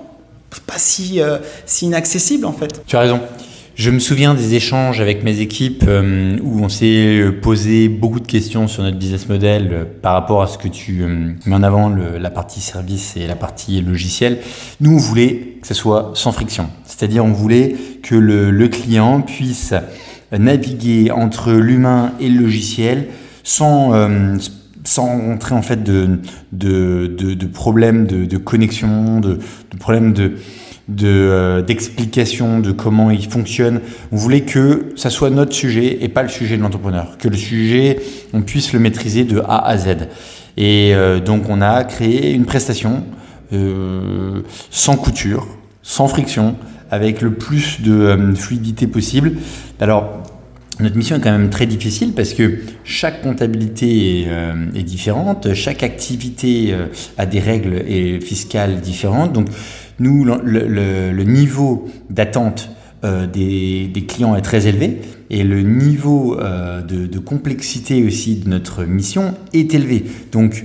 pas 0.66 0.78
si, 0.78 1.20
si 1.64 1.86
inaccessible 1.86 2.44
en 2.44 2.52
fait. 2.52 2.82
Tu 2.86 2.96
as 2.96 3.00
raison. 3.00 3.20
Je 3.80 3.88
me 3.88 3.98
souviens 3.98 4.34
des 4.34 4.56
échanges 4.56 5.00
avec 5.00 5.24
mes 5.24 5.40
équipes 5.40 5.86
euh, 5.88 6.36
où 6.42 6.62
on 6.62 6.68
s'est 6.68 7.24
posé 7.40 7.88
beaucoup 7.88 8.20
de 8.20 8.26
questions 8.26 8.68
sur 8.68 8.82
notre 8.82 8.98
business 8.98 9.26
model 9.26 9.70
euh, 9.72 9.84
par 10.02 10.12
rapport 10.12 10.42
à 10.42 10.48
ce 10.48 10.58
que 10.58 10.68
tu 10.68 11.00
euh, 11.00 11.32
mets 11.46 11.54
en 11.54 11.62
avant, 11.62 11.88
la 11.88 12.28
partie 12.28 12.60
service 12.60 13.16
et 13.16 13.26
la 13.26 13.36
partie 13.36 13.80
logiciel. 13.80 14.40
Nous, 14.82 14.92
on 14.92 14.98
voulait 14.98 15.56
que 15.62 15.66
ce 15.66 15.72
soit 15.72 16.10
sans 16.12 16.30
friction. 16.30 16.68
C'est-à-dire, 16.84 17.24
on 17.24 17.32
voulait 17.32 17.74
que 18.02 18.14
le, 18.14 18.68
client 18.68 19.22
puisse 19.22 19.72
naviguer 20.30 21.10
entre 21.10 21.50
l'humain 21.50 22.12
et 22.20 22.28
le 22.28 22.42
logiciel 22.42 23.06
sans 23.44 23.94
sans 24.84 25.06
rentrer 25.06 25.54
en 25.54 25.62
fait 25.62 25.82
de, 25.82 26.20
de, 26.52 27.06
de, 27.06 27.46
problèmes 27.46 28.06
de, 28.06 28.36
connexion, 28.38 29.20
de, 29.20 29.38
de 29.70 29.76
problèmes 29.78 30.12
de, 30.12 30.36
de 30.90 31.06
euh, 31.08 31.62
d'explication 31.62 32.58
de 32.58 32.72
comment 32.72 33.10
il 33.10 33.26
fonctionne. 33.28 33.80
On 34.12 34.16
voulait 34.16 34.42
que 34.42 34.92
ça 34.96 35.08
soit 35.08 35.30
notre 35.30 35.54
sujet 35.54 35.98
et 36.02 36.08
pas 36.08 36.22
le 36.22 36.28
sujet 36.28 36.56
de 36.56 36.62
l'entrepreneur, 36.62 37.16
que 37.18 37.28
le 37.28 37.36
sujet 37.36 38.00
on 38.32 38.42
puisse 38.42 38.72
le 38.72 38.80
maîtriser 38.80 39.24
de 39.24 39.40
A 39.40 39.66
à 39.66 39.78
Z. 39.78 40.08
Et 40.56 40.94
euh, 40.94 41.20
donc 41.20 41.48
on 41.48 41.62
a 41.62 41.84
créé 41.84 42.32
une 42.32 42.44
prestation 42.44 43.04
euh, 43.52 44.42
sans 44.70 44.96
couture, 44.96 45.46
sans 45.82 46.08
friction, 46.08 46.56
avec 46.90 47.22
le 47.22 47.32
plus 47.34 47.80
de 47.82 48.34
fluidité 48.34 48.88
possible. 48.88 49.34
Alors 49.80 50.22
notre 50.82 50.96
mission 50.96 51.16
est 51.16 51.20
quand 51.20 51.32
même 51.32 51.50
très 51.50 51.66
difficile 51.66 52.12
parce 52.12 52.34
que 52.34 52.60
chaque 52.84 53.22
comptabilité 53.22 54.22
est, 54.22 54.28
est 54.74 54.82
différente, 54.82 55.54
chaque 55.54 55.82
activité 55.82 56.74
a 57.18 57.26
des 57.26 57.40
règles 57.40 57.82
et 57.86 58.20
fiscales 58.20 58.80
différentes. 58.80 59.32
Donc 59.32 59.48
nous, 60.00 60.24
le, 60.24 61.22
niveau 61.24 61.88
d'attente 62.08 62.70
euh, 63.04 63.26
des, 63.26 63.92
clients 64.08 64.34
est 64.34 64.40
très 64.40 64.66
élevé 64.66 65.02
et 65.28 65.44
le 65.44 65.60
niveau 65.60 66.40
euh, 66.40 66.80
de, 66.82 67.18
complexité 67.18 68.02
aussi 68.02 68.36
de 68.36 68.48
notre 68.48 68.84
mission 68.84 69.34
est 69.52 69.74
élevé. 69.74 70.04
Donc, 70.32 70.64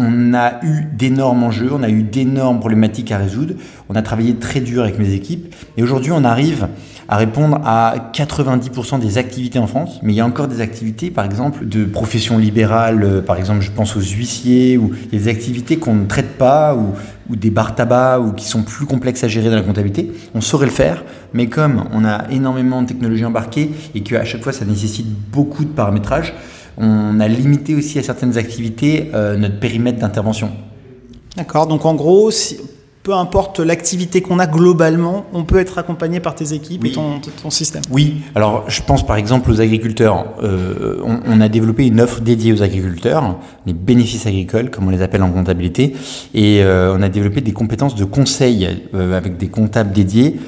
on 0.00 0.34
a 0.34 0.64
eu 0.64 0.86
d'énormes 0.92 1.44
enjeux, 1.44 1.70
on 1.72 1.82
a 1.82 1.90
eu 1.90 2.02
d'énormes 2.02 2.58
problématiques 2.58 3.12
à 3.12 3.18
résoudre. 3.18 3.54
On 3.88 3.94
a 3.94 4.02
travaillé 4.02 4.36
très 4.36 4.60
dur 4.60 4.82
avec 4.82 4.98
mes 4.98 5.12
équipes 5.12 5.54
et 5.76 5.82
aujourd'hui, 5.82 6.12
on 6.12 6.24
arrive 6.24 6.68
à 7.10 7.16
répondre 7.16 7.60
à 7.64 8.12
90% 8.14 9.00
des 9.00 9.18
activités 9.18 9.58
en 9.58 9.66
France, 9.66 9.98
mais 10.02 10.12
il 10.12 10.16
y 10.16 10.20
a 10.20 10.26
encore 10.26 10.46
des 10.46 10.60
activités, 10.60 11.10
par 11.10 11.24
exemple, 11.24 11.66
de 11.66 11.84
profession 11.84 12.38
libérale, 12.38 13.02
euh, 13.02 13.20
par 13.20 13.36
exemple, 13.36 13.62
je 13.62 13.72
pense 13.72 13.96
aux 13.96 14.00
huissiers, 14.00 14.78
ou 14.78 14.92
des 15.10 15.26
activités 15.26 15.76
qu'on 15.76 15.96
ne 15.96 16.06
traite 16.06 16.38
pas, 16.38 16.76
ou, 16.76 16.94
des 17.34 17.50
bars 17.50 17.74
tabac, 17.74 18.20
ou 18.20 18.32
qui 18.32 18.44
sont 18.44 18.62
plus 18.62 18.86
complexes 18.86 19.24
à 19.24 19.28
gérer 19.28 19.50
dans 19.50 19.56
la 19.56 19.62
comptabilité. 19.62 20.12
On 20.34 20.40
saurait 20.40 20.66
le 20.66 20.72
faire, 20.72 21.04
mais 21.34 21.48
comme 21.48 21.84
on 21.92 22.04
a 22.04 22.30
énormément 22.30 22.80
de 22.82 22.86
technologies 22.86 23.24
embarquées 23.24 23.72
et 23.94 24.02
qu'à 24.02 24.24
chaque 24.24 24.42
fois 24.42 24.52
ça 24.52 24.64
nécessite 24.64 25.06
beaucoup 25.32 25.64
de 25.64 25.70
paramétrage, 25.70 26.34
on 26.80 27.20
a 27.20 27.28
limité 27.28 27.74
aussi 27.74 27.98
à 27.98 28.02
certaines 28.02 28.38
activités 28.38 29.10
euh, 29.14 29.36
notre 29.36 29.60
périmètre 29.60 29.98
d'intervention. 29.98 30.50
D'accord, 31.36 31.66
donc 31.66 31.84
en 31.84 31.94
gros, 31.94 32.30
si, 32.30 32.58
peu 33.02 33.14
importe 33.14 33.60
l'activité 33.60 34.20
qu'on 34.20 34.38
a 34.38 34.46
globalement, 34.46 35.24
on 35.32 35.44
peut 35.44 35.58
être 35.58 35.78
accompagné 35.78 36.20
par 36.20 36.34
tes 36.34 36.52
équipes 36.52 36.84
et 36.84 36.92
ton, 36.92 37.20
système. 37.48 37.82
Oui, 37.90 38.16
alors 38.34 38.64
je 38.68 38.82
pense 38.82 39.06
par 39.06 39.16
exemple 39.16 39.50
aux 39.50 39.60
agriculteurs. 39.60 40.26
Euh, 40.42 41.00
on, 41.02 41.40
a 41.40 41.48
développé 41.48 41.86
une 41.86 42.00
offre 42.00 42.20
dédiée 42.20 42.52
aux 42.52 42.62
agriculteurs, 42.62 43.38
les 43.66 43.72
bénéfices 43.72 44.26
agricoles, 44.26 44.70
comme 44.70 44.86
on 44.86 44.90
les 44.90 45.00
appelle 45.00 45.22
en 45.22 45.30
comptabilité, 45.30 45.94
et 46.34 46.62
euh, 46.62 46.94
on 46.96 47.02
a 47.02 47.08
développé 47.08 47.40
des 47.40 47.52
compétences 47.52 47.94
de 47.94 48.04
conseil 48.04 48.68
euh, 48.94 49.16
avec 49.16 49.38
des 49.38 49.48
comptables 49.48 49.92
dédiés 49.92 50.38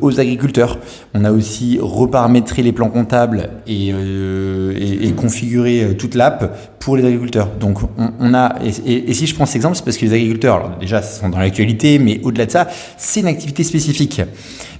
aux 0.00 0.20
agriculteurs. 0.20 0.78
On 1.14 1.24
a 1.24 1.32
aussi 1.32 1.78
reparamétré 1.80 2.62
les 2.62 2.72
plans 2.72 2.90
comptables 2.90 3.50
et, 3.66 3.90
euh, 3.92 5.10
configuré 5.16 5.84
euh, 5.84 5.94
toute 5.94 6.14
l'app 6.14 6.78
pour 6.78 6.96
les 6.96 7.04
agriculteurs. 7.04 7.48
Donc 7.60 7.78
on, 7.96 8.34
a 8.34 8.56
et, 8.64 9.12
si 9.14 9.26
je 9.26 9.34
prends 9.34 9.46
cet 9.46 9.56
exemple, 9.56 9.76
c'est 9.76 9.84
parce 9.84 9.96
que 9.96 10.04
les 10.06 10.14
agriculteurs, 10.14 10.56
alors 10.56 10.78
déjà, 10.78 11.02
sont 11.02 11.28
dans 11.28 11.38
l'actualité, 11.38 11.98
mais 11.98 12.20
au-delà 12.22 12.46
de 12.46 12.50
ça, 12.50 12.68
c'est 12.96 13.20
une 13.20 13.26
activité 13.26 13.64
spécifique. 13.64 14.20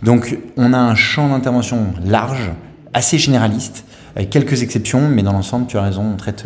Donc 0.02 0.38
on 0.56 0.72
a 0.72 0.78
un 0.78 0.94
champ 0.94 1.28
d'intervention 1.28 1.86
large, 2.04 2.50
assez 2.94 3.18
généraliste, 3.18 3.84
avec 4.16 4.30
quelques 4.30 4.62
exceptions, 4.62 5.08
mais 5.08 5.22
dans 5.22 5.32
l'ensemble, 5.32 5.66
tu 5.66 5.76
as 5.76 5.82
raison, 5.82 6.04
on 6.12 6.16
traite 6.16 6.44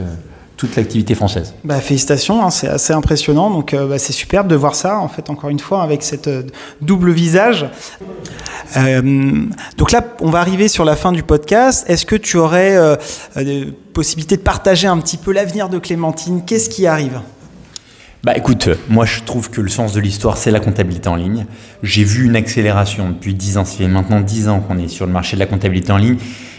toute 0.56 0.74
l'activité 0.76 1.14
française. 1.14 1.54
Bah, 1.64 1.80
félicitations, 1.80 2.44
hein, 2.44 2.50
c'est 2.50 2.68
assez 2.68 2.92
impressionnant. 2.92 3.50
Donc 3.50 3.74
euh, 3.74 3.86
bah, 3.86 3.98
c'est 3.98 4.12
superbe 4.12 4.48
de 4.48 4.56
voir 4.56 4.74
ça, 4.74 4.98
en 4.98 5.08
fait, 5.08 5.28
encore 5.30 5.50
une 5.50 5.58
fois, 5.58 5.82
avec 5.82 6.02
cette 6.02 6.28
euh, 6.28 6.42
double 6.80 7.12
visage. 7.12 7.66
donc 8.74 9.92
là, 9.92 10.04
on 10.20 10.30
va 10.30 10.40
arriver 10.40 10.68
sur 10.68 10.84
la 10.84 10.96
fin 10.96 11.12
du 11.12 11.22
podcast. 11.22 11.84
Est-ce 11.88 12.06
que 12.06 12.16
tu 12.16 12.38
aurais 12.38 12.76
euh, 12.76 12.96
possibilité 13.92 14.36
de 14.36 14.42
partager 14.42 14.88
un 14.88 14.98
petit 14.98 15.18
peu 15.18 15.32
l'avenir 15.32 15.68
de 15.68 15.78
Clémentine? 15.78 16.42
Qu'est-ce 16.46 16.70
qui 16.70 16.86
arrive? 16.86 17.20
Bah 18.24 18.36
écoute, 18.36 18.70
moi 18.88 19.04
je 19.04 19.20
trouve 19.20 19.50
que 19.50 19.60
le 19.60 19.68
sens 19.68 19.92
de 19.92 20.00
l'histoire 20.00 20.36
c'est 20.36 20.50
la 20.50 20.58
comptabilité 20.58 21.08
en 21.08 21.14
ligne. 21.14 21.46
J'ai 21.84 22.02
vu 22.02 22.24
une 22.24 22.34
accélération 22.34 23.10
depuis 23.10 23.34
10 23.34 23.58
ans, 23.58 23.64
ça 23.64 23.76
fait 23.76 23.86
maintenant 23.86 24.20
10 24.20 24.48
ans 24.48 24.58
qu'on 24.58 24.78
est 24.78 24.88
sur 24.88 25.06
le 25.06 25.12
marché 25.12 25.36
de 25.36 25.40
la 25.40 25.46
comptabilité 25.46 25.92
en 25.92 25.96
ligne 25.96 26.16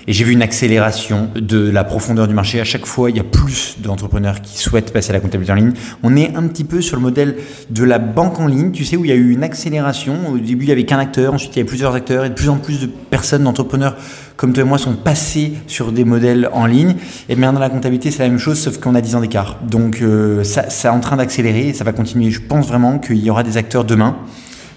et 0.08 0.14
j'ai 0.14 0.24
vu 0.24 0.32
une 0.32 0.42
accélération 0.42 1.30
de 1.36 1.70
la 1.70 1.84
profondeur 1.84 2.30
du 2.30 2.34
marché. 2.34 2.62
À 2.62 2.64
chaque 2.64 2.86
fois, 2.86 3.10
il 3.10 3.18
y 3.18 3.20
a 3.20 3.26
plus 3.26 3.76
d'entrepreneurs 3.80 4.42
qui 4.42 4.58
souhaitent 4.58 4.94
passer 4.94 5.10
à 5.10 5.14
la 5.14 5.20
comptabilité 5.20 5.52
en 5.52 5.56
ligne. 5.56 5.74
On 6.02 6.16
est 6.16 6.34
un 6.34 6.48
petit 6.48 6.64
peu 6.64 6.82
sur 6.82 6.96
le 6.96 7.02
modèle 7.02 7.36
de 7.70 7.84
la 7.84 8.00
banque 8.00 8.40
en 8.40 8.48
ligne, 8.48 8.72
tu 8.72 8.86
sais, 8.86 8.96
où 8.96 9.04
il 9.04 9.10
y 9.10 9.12
a 9.12 9.16
eu 9.16 9.32
une 9.32 9.44
accélération. 9.44 10.30
Au 10.30 10.38
début, 10.38 10.64
il 10.64 10.70
y 10.70 10.72
avait 10.72 10.86
qu'un 10.86 10.98
acteur, 10.98 11.34
ensuite 11.34 11.54
il 11.56 11.58
y 11.58 11.60
avait 11.60 11.68
plusieurs 11.68 11.94
acteurs 11.94 12.24
et 12.24 12.30
de 12.30 12.36
plus 12.36 12.48
en 12.48 12.56
plus 12.56 12.80
de 12.80 12.88
personnes, 12.88 13.44
d'entrepreneurs 13.44 13.98
comme 14.38 14.54
toi 14.54 14.64
et 14.64 14.68
moi, 14.68 14.78
sont 14.78 14.96
passés 14.96 15.54
sur 15.66 15.92
des 15.92 16.06
modèles 16.06 16.50
en 16.54 16.68
ligne. 16.68 16.96
Et 17.28 17.36
bien 17.36 17.52
dans 17.52 17.60
la 17.60 17.70
comptabilité, 17.70 18.12
c'est 18.12 18.24
la 18.24 18.30
même 18.30 18.38
chose, 18.38 18.60
sauf 18.60 18.78
qu'on 18.78 18.96
a 18.96 19.02
10 19.02 19.16
ans 19.16 19.22
d'écart. 19.22 19.58
Donc 19.68 20.02
euh, 20.02 20.44
ça, 20.44 20.70
ça 20.70 20.90
est 20.90 20.92
en 20.92 21.00
train 21.00 21.18
d'accélérer 21.18 21.70
et 21.70 21.74
ça 21.74 21.84
va 21.84 21.92
continuer. 21.92 22.32
Je 22.32 22.40
pense 22.40 22.68
vraiment 22.68 23.00
qu'il 23.00 23.18
y 23.18 23.30
aura 23.30 23.44
des 23.44 23.58
acteurs 23.58 23.84
demain, 23.84 24.16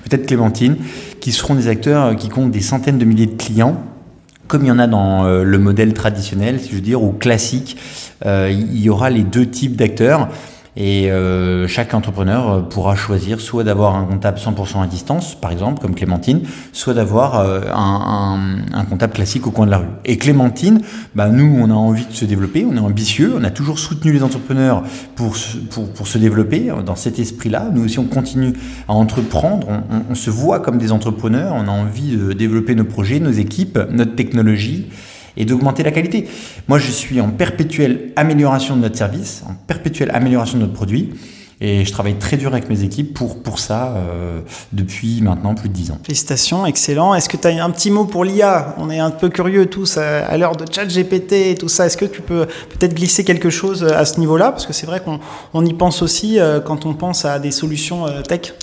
peut-être 0.09 0.27
Clémentine, 0.27 0.77
qui 1.21 1.31
seront 1.31 1.55
des 1.55 1.69
acteurs 1.69 2.17
qui 2.17 2.31
comptent 2.31 2.51
des 2.51 2.63
centaines 2.63 2.99
de 2.99 3.05
milliers 3.05 3.27
de 3.27 3.37
clients 3.37 3.85
comme 4.51 4.65
il 4.65 4.69
y 4.69 4.73
en 4.73 4.81
a 4.81 4.89
dans 4.89 5.25
euh, 5.25 5.45
le 5.45 5.59
modèle 5.59 5.95
traditionnel, 5.95 6.59
si 6.61 6.71
je 6.71 6.75
veux 6.75 6.81
dire, 6.81 7.01
ou 7.03 7.13
classique, 7.13 7.77
euh, 8.27 8.51
il 8.51 8.81
y 8.81 8.91
aura 8.91 9.09
les 9.09 9.23
deux 9.23 9.47
types 9.47 9.77
d'acteurs. 9.77 10.29
Et 10.77 11.11
euh, 11.11 11.67
chaque 11.67 11.95
entrepreneur 11.95 12.51
euh, 12.51 12.61
pourra 12.61 12.95
choisir 12.95 13.41
soit 13.41 13.65
d'avoir 13.65 13.97
un 13.97 14.05
comptable 14.05 14.39
100% 14.39 14.83
à 14.83 14.87
distance, 14.87 15.35
par 15.35 15.51
exemple, 15.51 15.81
comme 15.81 15.97
Clémentine, 15.97 16.43
soit 16.73 16.95
d'avoir 16.95 17.41
euh, 17.41 17.63
un, 17.75 18.85
comptable 18.89 19.13
classique 19.13 19.47
au 19.49 19.51
coin 19.51 19.67
de 19.67 19.73
la 19.73 19.79
rue. 19.79 19.89
Et 20.05 20.17
Clémentine, 20.17 20.81
bah, 21.15 21.29
nous, 21.29 21.59
on 21.61 21.71
a 21.71 21.75
envie 21.75 22.07
de 22.07 22.13
se 22.13 22.25
développer, 22.25 22.65
on 22.65 22.77
est 22.77 22.81
ambitieux, 22.81 23.35
on 23.37 23.43
a 23.43 23.51
toujours 23.51 23.81
soutenu 23.81 24.13
les 24.13 24.23
entrepreneurs 24.23 24.85
pour, 25.17 25.35
pour, 25.71 25.93
pour 25.93 26.07
se 26.07 26.19
développer 26.19 26.73
dans 26.87 26.97
cet 26.97 27.19
esprit-là. 27.19 27.71
Nous 27.75 27.85
aussi, 27.85 27.99
on 27.99 28.05
continue 28.05 28.53
à 28.87 28.93
entreprendre, 28.93 29.67
on 30.09 30.15
se 30.15 30.31
voit 30.31 30.61
comme 30.61 30.79
des 30.79 30.93
entrepreneurs, 30.93 31.55
on 31.55 31.67
a 31.67 31.73
envie 31.73 32.17
de 32.17 32.33
développer 32.33 32.75
nos 32.75 32.85
projets, 32.85 33.19
nos 33.19 33.31
équipes, 33.31 33.79
notre 33.91 34.15
technologie 34.15 34.87
et 35.41 35.47
d'augmenter 35.47 35.83
la 35.83 35.91
qualité. 35.91 36.29
Moi, 36.69 36.79
je 36.79 36.91
suis 36.91 37.21
en 37.21 37.31
perpétuelle 37.31 38.13
amélioration 38.15 38.77
de 38.77 38.83
notre 38.83 38.99
service, 38.99 39.43
en 39.49 39.55
perpétuelle 39.55 40.11
amélioration 40.13 40.59
de 40.59 40.65
notre 40.65 40.75
produit. 40.75 41.15
Et 41.63 41.85
je 41.85 41.93
travaille 41.93 42.15
très 42.15 42.39
dur 42.39 42.53
avec 42.53 42.71
mes 42.71 42.85
équipes 42.85 43.13
pour, 43.13 43.43
pour 43.43 43.59
ça 43.59 43.95
euh, 43.97 44.41
depuis 44.73 45.21
maintenant 45.21 45.55
plus 45.55 45.69
de 45.69 45.75
10 45.75 45.91
ans. 45.91 45.99
Félicitations, 46.03 46.65
excellent. 46.65 47.15
Est-ce 47.15 47.29
que 47.29 47.37
tu 47.37 47.49
as 47.49 47.63
un 47.63 47.71
petit 47.71 47.91
mot 47.91 48.07
pour 48.07 48.25
l'IA 48.25 48.75
On 48.79 48.89
est 48.89 48.99
un 48.99 49.11
peu 49.11 49.29
curieux 49.29 49.67
tous 49.67 49.99
à, 49.99 50.25
à 50.25 50.39
l'heure 50.39 50.57
de 50.57 50.65
chat 50.71 50.87
GPT 50.87 51.33
et 51.33 51.55
tout 51.55 51.69
ça. 51.69 51.85
Est-ce 51.85 51.99
que 51.99 52.07
tu 52.07 52.23
peux 52.23 52.47
peut-être 52.47 52.95
glisser 52.95 53.25
quelque 53.25 53.51
chose 53.51 53.85
à 53.85 54.07
ce 54.07 54.21
niveau-là? 54.21 54.53
Parce 54.53 54.67
que 54.67 54.73
c'est 54.73 54.87
vrai 54.87 55.01
qu'on 55.01 55.21
on 55.53 55.65
y 55.65 55.75
pense 55.75 56.01
aussi 56.01 56.39
euh, 56.39 56.61
quand 56.61 56.87
on 56.87 56.95
pense 56.95 57.27
à 57.27 57.39
des 57.39 57.51
solutions 57.51 58.07
euh, 58.07 58.23
tech. 58.23 58.55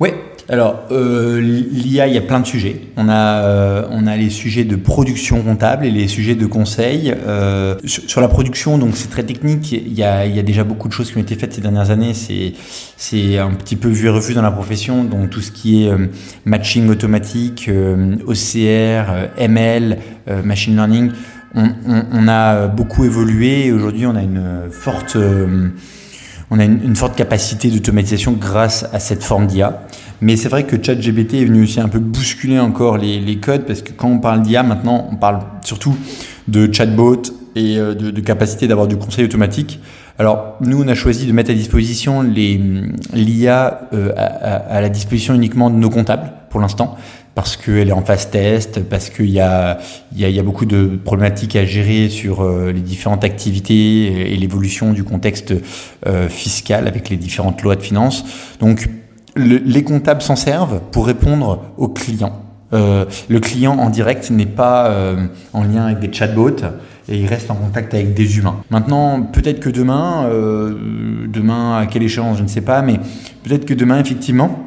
Oui, 0.00 0.10
alors 0.50 0.82
euh, 0.90 1.40
l'IA, 1.40 2.08
il 2.08 2.14
y 2.14 2.18
a 2.18 2.20
plein 2.20 2.40
de 2.40 2.46
sujets. 2.46 2.80
On 2.96 3.08
a, 3.08 3.44
euh, 3.44 3.86
on 3.92 4.08
a 4.08 4.16
les 4.16 4.30
sujets 4.30 4.64
de 4.64 4.74
production 4.74 5.40
comptable 5.42 5.86
et 5.86 5.92
les 5.92 6.08
sujets 6.08 6.34
de 6.34 6.44
conseil. 6.44 7.14
Euh, 7.24 7.76
sur, 7.84 8.20
la 8.20 8.26
production, 8.26 8.76
donc 8.76 8.96
c'est 8.96 9.08
très 9.08 9.22
technique. 9.22 9.70
Il 9.70 9.94
y, 9.96 10.02
a, 10.02 10.26
il 10.26 10.34
y 10.34 10.40
a 10.40 10.42
déjà 10.42 10.64
beaucoup 10.64 10.88
de 10.88 10.92
choses 10.92 11.12
qui 11.12 11.18
ont 11.18 11.20
été 11.20 11.36
faites 11.36 11.52
ces 11.52 11.60
dernières 11.60 11.92
années. 11.92 12.14
C'est, 12.14 12.54
c'est 12.96 13.38
un 13.38 13.52
petit 13.52 13.76
peu 13.76 13.88
vu 13.88 14.06
et 14.06 14.10
revu 14.10 14.34
dans 14.34 14.42
la 14.42 14.50
profession. 14.50 15.04
Donc 15.04 15.30
tout 15.30 15.40
ce 15.40 15.52
qui 15.52 15.84
est 15.84 15.92
matching 16.44 16.88
automatique, 16.88 17.70
OCR, 18.26 19.28
ML, 19.38 19.98
machine 20.42 20.74
learning, 20.74 21.12
on, 21.54 22.26
a 22.26 22.66
beaucoup 22.66 23.04
évolué. 23.04 23.70
Aujourd'hui, 23.70 24.04
on 24.04 24.16
a 24.16 24.22
une 24.22 24.68
forte 24.72 25.16
on 26.50 26.58
a 26.58 26.64
une 26.64 26.96
forte 26.96 27.16
capacité 27.16 27.70
d'automatisation 27.70 28.32
grâce 28.32 28.84
à 28.92 28.98
cette 28.98 29.22
forme 29.22 29.46
d'IA. 29.46 29.82
Mais 30.20 30.36
c'est 30.36 30.48
vrai 30.48 30.64
que 30.64 30.76
ChatGPT 30.82 31.34
est 31.34 31.44
venu 31.44 31.62
aussi 31.62 31.80
un 31.80 31.88
peu 31.88 31.98
bousculer 31.98 32.58
encore 32.58 32.98
les, 32.98 33.36
codes 33.36 33.64
parce 33.66 33.82
que 33.82 33.92
quand 33.92 34.08
on 34.08 34.18
parle 34.18 34.42
d'IA, 34.42 34.62
maintenant, 34.62 35.08
on 35.10 35.16
parle 35.16 35.40
surtout 35.64 35.96
de 36.48 36.72
chatbot 36.72 37.22
et 37.56 37.76
de, 37.76 37.94
de 37.94 38.20
capacité 38.20 38.68
d'avoir 38.68 38.86
du 38.86 38.96
conseil 38.96 39.24
automatique. 39.24 39.80
Alors, 40.20 40.56
nous, 40.60 40.82
on 40.82 40.86
a 40.86 40.94
choisi 40.94 41.24
de 41.24 41.32
mettre 41.32 41.50
à 41.50 41.54
disposition 41.54 42.20
l'IA 42.20 43.80
euh, 43.94 44.12
à, 44.14 44.82
la 44.82 44.90
disposition 44.90 45.32
uniquement 45.32 45.70
de 45.70 45.76
nos 45.76 45.88
comptables 45.88 46.30
pour 46.50 46.60
l'instant 46.60 46.98
parce 47.34 47.56
qu'elle 47.56 47.88
est 47.88 47.92
en 47.92 48.02
phase 48.04 48.28
test, 48.28 48.80
parce 48.80 49.08
qu'il 49.08 49.30
y 49.30 49.40
a, 49.40 49.78
y, 50.14 50.24
y 50.24 50.38
a 50.38 50.42
beaucoup 50.42 50.66
de 50.66 50.98
problématiques 51.02 51.56
à 51.56 51.64
gérer 51.64 52.10
sur 52.10 52.42
euh, 52.42 52.70
les 52.70 52.82
différentes 52.82 53.24
activités 53.24 54.32
et 54.32 54.36
l'évolution 54.36 54.92
du 54.92 55.04
contexte 55.04 55.54
euh, 56.06 56.28
fiscal 56.28 56.86
avec 56.86 57.08
les 57.08 57.16
différentes 57.16 57.62
lois 57.62 57.76
de 57.76 57.82
finances. 57.82 58.26
Donc, 58.60 58.90
le, 59.34 59.56
les 59.56 59.84
comptables 59.84 60.22
s'en 60.22 60.36
servent 60.36 60.80
pour 60.90 61.06
répondre 61.06 61.62
aux 61.76 61.88
clients. 61.88 62.42
Euh, 62.72 63.04
le 63.28 63.40
client 63.40 63.76
en 63.78 63.90
direct 63.90 64.30
n'est 64.30 64.46
pas 64.46 64.86
euh, 64.86 65.26
en 65.52 65.64
lien 65.64 65.86
avec 65.86 65.98
des 65.98 66.12
chatbots 66.12 66.62
et 67.08 67.18
il 67.18 67.26
reste 67.26 67.50
en 67.50 67.56
contact 67.56 67.94
avec 67.94 68.14
des 68.14 68.38
humains. 68.38 68.60
Maintenant, 68.70 69.22
peut-être 69.22 69.58
que 69.58 69.70
demain, 69.70 70.26
euh, 70.26 71.26
demain 71.26 71.78
à 71.78 71.86
quelle 71.86 72.04
échéance, 72.04 72.38
je 72.38 72.42
ne 72.44 72.48
sais 72.48 72.60
pas, 72.60 72.82
mais 72.82 73.00
peut-être 73.42 73.64
que 73.64 73.74
demain, 73.74 73.98
effectivement, 73.98 74.66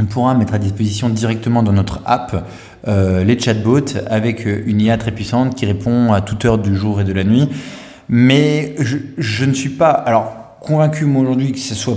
on 0.00 0.06
pourra 0.06 0.34
mettre 0.34 0.54
à 0.54 0.58
disposition 0.58 1.08
directement 1.08 1.62
dans 1.62 1.72
notre 1.72 2.00
app 2.04 2.48
les 2.86 3.38
chatbots 3.38 3.96
avec 4.10 4.44
une 4.44 4.80
IA 4.80 4.98
très 4.98 5.12
puissante 5.12 5.54
qui 5.54 5.64
répond 5.64 6.12
à 6.12 6.20
toute 6.20 6.44
heure 6.44 6.58
du 6.58 6.76
jour 6.76 7.00
et 7.00 7.04
de 7.04 7.12
la 7.14 7.24
nuit. 7.24 7.48
Mais 8.10 8.74
je, 8.78 8.98
je 9.16 9.44
ne 9.46 9.54
suis 9.54 9.70
pas 9.70 9.90
alors 9.90 10.58
convaincu 10.60 11.04
aujourd'hui 11.04 11.52
que 11.52 11.58
ce 11.58 11.74
soit 11.74 11.96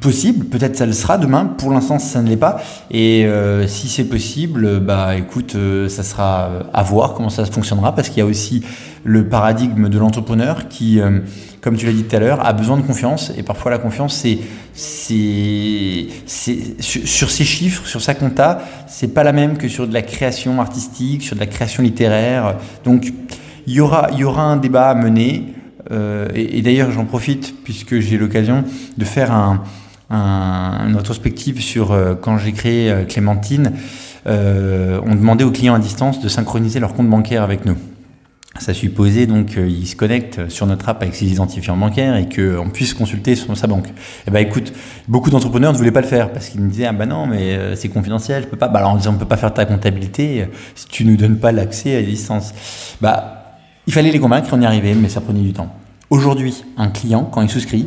possible, 0.00 0.46
peut-être 0.46 0.76
ça 0.76 0.86
le 0.86 0.92
sera 0.92 1.18
demain, 1.18 1.44
pour 1.44 1.72
l'instant 1.72 1.98
ça 1.98 2.22
ne 2.22 2.28
l'est 2.28 2.36
pas, 2.36 2.60
et 2.90 3.24
euh, 3.26 3.66
si 3.66 3.88
c'est 3.88 4.04
possible, 4.04 4.80
bah 4.80 5.16
écoute, 5.16 5.54
euh, 5.56 5.88
ça 5.88 6.02
sera 6.02 6.50
à 6.72 6.82
voir 6.82 7.14
comment 7.14 7.30
ça 7.30 7.44
fonctionnera, 7.44 7.94
parce 7.94 8.08
qu'il 8.08 8.18
y 8.18 8.22
a 8.22 8.26
aussi 8.26 8.62
le 9.02 9.28
paradigme 9.28 9.88
de 9.88 9.98
l'entrepreneur 9.98 10.68
qui, 10.68 11.00
euh, 11.00 11.20
comme 11.60 11.76
tu 11.76 11.86
l'as 11.86 11.92
dit 11.92 12.04
tout 12.04 12.16
à 12.16 12.18
l'heure, 12.18 12.46
a 12.46 12.52
besoin 12.52 12.76
de 12.76 12.82
confiance, 12.82 13.32
et 13.36 13.42
parfois 13.42 13.70
la 13.70 13.78
confiance, 13.78 14.14
c'est, 14.14 14.38
c'est, 14.72 16.06
c'est 16.26 16.80
sur, 16.80 17.30
ces 17.30 17.44
chiffres, 17.44 17.86
sur 17.86 18.00
sa 18.00 18.14
compta, 18.14 18.62
c'est 18.86 19.08
pas 19.08 19.24
la 19.24 19.32
même 19.32 19.58
que 19.58 19.68
sur 19.68 19.88
de 19.88 19.94
la 19.94 20.02
création 20.02 20.60
artistique, 20.60 21.22
sur 21.22 21.34
de 21.34 21.40
la 21.40 21.46
création 21.46 21.82
littéraire, 21.82 22.56
donc 22.84 23.12
il 23.66 23.74
y 23.74 23.80
aura, 23.80 24.10
y 24.12 24.24
aura 24.24 24.42
un 24.42 24.56
débat 24.56 24.90
à 24.90 24.94
mener, 24.94 25.44
euh, 25.90 26.28
et, 26.34 26.62
d'ailleurs, 26.62 26.90
j'en 26.90 27.04
profite 27.04 27.54
puisque 27.62 27.98
j'ai 28.00 28.16
l'occasion 28.16 28.64
de 28.96 29.04
faire 29.04 29.32
un, 29.32 29.62
un, 30.10 30.86
une 30.88 30.96
rétrospective 30.96 31.60
sur 31.60 31.92
euh, 31.92 32.14
quand 32.14 32.38
j'ai 32.38 32.52
créé 32.52 32.90
euh, 32.90 33.04
Clémentine. 33.04 33.72
On 34.26 35.14
demandait 35.14 35.44
aux 35.44 35.50
clients 35.50 35.74
à 35.74 35.78
distance 35.78 36.20
de 36.20 36.28
synchroniser 36.28 36.80
leur 36.80 36.94
compte 36.94 37.08
bancaire 37.08 37.42
avec 37.42 37.66
nous. 37.66 37.76
Ça 38.58 38.72
supposait 38.72 39.26
donc 39.26 39.46
qu'ils 39.46 39.86
se 39.86 39.96
connectent 39.96 40.48
sur 40.48 40.66
notre 40.66 40.88
app 40.88 41.02
avec 41.02 41.14
ses 41.14 41.26
identifiants 41.26 41.76
bancaires 41.76 42.16
et 42.16 42.28
qu'on 42.28 42.70
puisse 42.70 42.94
consulter 42.94 43.34
sa 43.36 43.66
banque. 43.66 43.88
Et 43.88 43.92
eh 44.28 44.30
ben 44.30 44.38
écoute, 44.38 44.72
beaucoup 45.08 45.28
d'entrepreneurs 45.28 45.72
ne 45.72 45.76
voulaient 45.76 45.90
pas 45.90 46.00
le 46.00 46.06
faire 46.06 46.32
parce 46.32 46.48
qu'ils 46.48 46.60
me 46.60 46.70
disaient 46.70 46.86
ah 46.86 46.92
ben 46.92 47.06
non 47.06 47.26
mais 47.26 47.74
c'est 47.74 47.88
confidentiel, 47.88 48.44
je 48.44 48.48
peux 48.48 48.56
pas. 48.56 48.68
Bah 48.68 48.78
alors 48.78 48.92
on 48.92 48.96
disait 48.96 49.08
on 49.08 49.14
peut 49.14 49.26
pas 49.26 49.36
faire 49.36 49.52
ta 49.52 49.66
comptabilité 49.66 50.46
si 50.76 50.86
tu 50.86 51.04
nous 51.04 51.16
donnes 51.16 51.38
pas 51.38 51.50
l'accès 51.52 51.96
à 51.96 52.02
distance. 52.02 52.54
Bah 53.02 53.43
il 53.86 53.92
fallait 53.92 54.10
les 54.10 54.18
convaincre, 54.18 54.48
on 54.52 54.60
y 54.60 54.66
arrivait, 54.66 54.94
mais 54.94 55.08
ça 55.08 55.20
prenait 55.20 55.40
du 55.40 55.52
temps. 55.52 55.74
Aujourd'hui, 56.10 56.64
un 56.76 56.88
client, 56.88 57.24
quand 57.24 57.42
il 57.42 57.50
souscrit, 57.50 57.86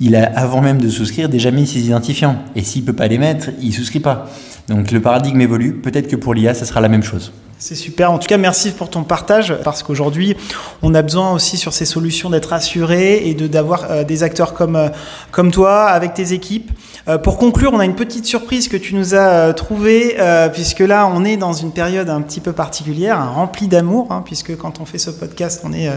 il 0.00 0.16
a, 0.16 0.24
avant 0.36 0.60
même 0.60 0.80
de 0.80 0.88
souscrire, 0.88 1.28
déjà 1.28 1.50
mis 1.50 1.66
ses 1.66 1.86
identifiants. 1.86 2.36
Et 2.56 2.62
s'il 2.62 2.84
peut 2.84 2.92
pas 2.92 3.06
les 3.06 3.18
mettre, 3.18 3.50
il 3.60 3.72
souscrit 3.72 4.00
pas. 4.00 4.28
Donc 4.68 4.90
le 4.90 5.00
paradigme 5.00 5.40
évolue. 5.40 5.74
Peut-être 5.74 6.08
que 6.08 6.16
pour 6.16 6.34
l'IA, 6.34 6.54
ça 6.54 6.64
sera 6.64 6.80
la 6.80 6.88
même 6.88 7.02
chose. 7.02 7.32
C'est 7.62 7.76
super. 7.76 8.10
En 8.10 8.18
tout 8.18 8.26
cas, 8.26 8.38
merci 8.38 8.72
pour 8.72 8.90
ton 8.90 9.04
partage 9.04 9.56
parce 9.62 9.84
qu'aujourd'hui, 9.84 10.36
on 10.82 10.96
a 10.96 11.02
besoin 11.02 11.32
aussi 11.32 11.56
sur 11.56 11.72
ces 11.72 11.84
solutions 11.84 12.28
d'être 12.28 12.52
assuré 12.52 13.28
et 13.28 13.34
de 13.34 13.46
d'avoir 13.46 13.88
euh, 13.88 14.02
des 14.02 14.24
acteurs 14.24 14.52
comme 14.52 14.74
euh, 14.74 14.88
comme 15.30 15.52
toi 15.52 15.84
avec 15.84 16.12
tes 16.12 16.32
équipes. 16.32 16.72
Euh, 17.06 17.18
pour 17.18 17.38
conclure, 17.38 17.70
on 17.72 17.78
a 17.78 17.84
une 17.84 17.94
petite 17.94 18.26
surprise 18.26 18.66
que 18.66 18.76
tu 18.76 18.96
nous 18.96 19.14
as 19.14 19.54
trouvée 19.54 20.16
puisque 20.52 20.80
là, 20.80 21.08
on 21.14 21.24
est 21.24 21.36
dans 21.36 21.52
une 21.52 21.70
période 21.70 22.10
un 22.10 22.20
petit 22.20 22.40
peu 22.40 22.52
particulière, 22.52 23.20
hein, 23.20 23.30
remplie 23.32 23.68
d'amour, 23.68 24.08
hein, 24.10 24.22
puisque 24.24 24.56
quand 24.56 24.80
on 24.80 24.84
fait 24.84 24.98
ce 24.98 25.10
podcast, 25.10 25.62
on 25.64 25.72
est 25.72 25.88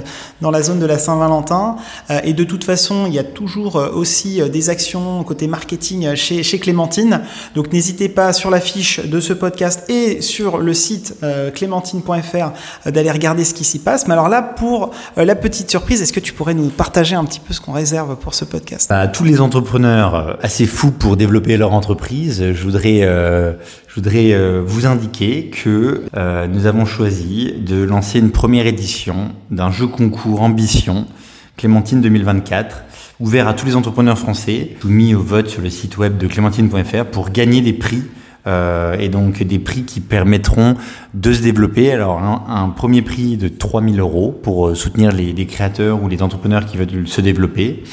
dans 0.42 0.52
la 0.52 0.62
zone 0.62 0.80
de 0.80 0.86
la 0.86 1.00
Saint-Valentin 1.00 1.78
et 2.24 2.34
de 2.34 2.44
toute 2.44 2.64
façon, 2.64 3.06
il 3.08 3.14
y 3.14 3.20
a 3.20 3.24
toujours 3.24 3.76
aussi 3.76 4.48
des 4.50 4.70
actions 4.70 5.24
côté 5.24 5.48
marketing 5.48 6.14
chez 6.16 6.44
chez 6.44 6.60
Clémentine. 6.60 7.22
Donc 7.56 7.74
n'hésitez 7.74 8.10
pas 8.10 8.34
sur 8.34 8.52
la 8.52 8.60
fiche 8.60 9.00
de 9.00 9.20
ce 9.20 9.34
podcast 9.34 9.90
et 9.90 10.22
sur 10.22 10.60
le 10.60 10.74
site 10.74 11.16
clémentine.fr 11.56 12.90
d'aller 12.92 13.12
regarder 13.12 13.44
ce 13.44 13.56
qui 13.56 13.64
s'y 13.64 13.80
passe. 13.80 14.08
Mais 14.08 14.14
alors 14.14 14.30
là, 14.30 14.44
pour 14.44 14.92
la 15.18 15.36
petite 15.36 15.72
surprise, 15.72 16.02
est-ce 16.02 16.14
que 16.14 16.20
tu 16.20 16.34
pourrais 16.34 16.54
nous 16.54 16.70
partager 16.70 17.16
un 17.16 17.26
petit 17.26 17.40
peu 17.40 17.54
ce 17.54 17.62
qu'on 17.62 17.72
réserve 17.72 18.16
pour 18.18 18.36
ce 18.36 18.46
podcast? 18.46 18.92
À 18.92 19.08
tous 19.08 19.24
les 19.24 19.42
entrepreneurs 19.42 20.38
assez 20.44 20.68
fous 20.68 20.92
pour 20.92 21.18
développer 21.18 21.58
leur 21.58 21.74
entreprise, 21.74 22.54
je 22.54 22.64
voudrais, 22.64 23.02
je 23.02 23.96
voudrais 23.96 24.62
vous 24.62 24.86
indiquer 24.86 25.50
que 25.50 26.04
nous 26.48 26.66
avons 26.68 26.86
choisi 26.86 27.54
de 27.58 27.82
lancer 27.84 28.20
une 28.20 28.32
première 28.32 28.68
édition 28.68 29.32
d'un 29.50 29.72
jeu 29.72 29.88
concours 29.88 30.42
Ambition 30.42 31.08
Clémentine 31.58 32.02
2024 32.02 32.84
ouvert 33.20 33.48
à 33.48 33.54
tous 33.54 33.66
les 33.66 33.76
entrepreneurs 33.76 34.20
français, 34.20 34.72
mis 34.84 35.16
au 35.16 35.22
vote 35.22 35.48
sur 35.48 35.62
le 35.62 35.70
site 35.70 35.98
web 35.98 36.18
de 36.18 36.28
clémentine.fr 36.28 37.06
pour 37.06 37.30
gagner 37.30 37.62
des 37.62 37.74
prix 37.74 38.04
euh, 38.48 38.96
et 39.00 39.10
donc 39.10 39.42
des 39.42 39.58
prix 39.58 39.84
qui 39.84 40.00
permettront 40.00 40.76
de 41.16 41.34
se 41.34 41.42
développer. 41.42 41.92
Alors 41.92 42.22
un, 42.22 42.70
premier 42.70 43.02
prix 43.02 43.38
de 43.38 43.48
3000 43.48 44.00
euros 44.00 44.40
pour 44.44 44.68
euh, 44.68 44.76
soutenir 44.76 45.12
les, 45.12 45.34
créateurs 45.48 46.04
ou 46.04 46.08
les 46.08 46.22
entrepreneurs 46.22 46.66
qui 46.66 46.78
veulent 46.78 47.08
se 47.08 47.22
développer. 47.22 47.84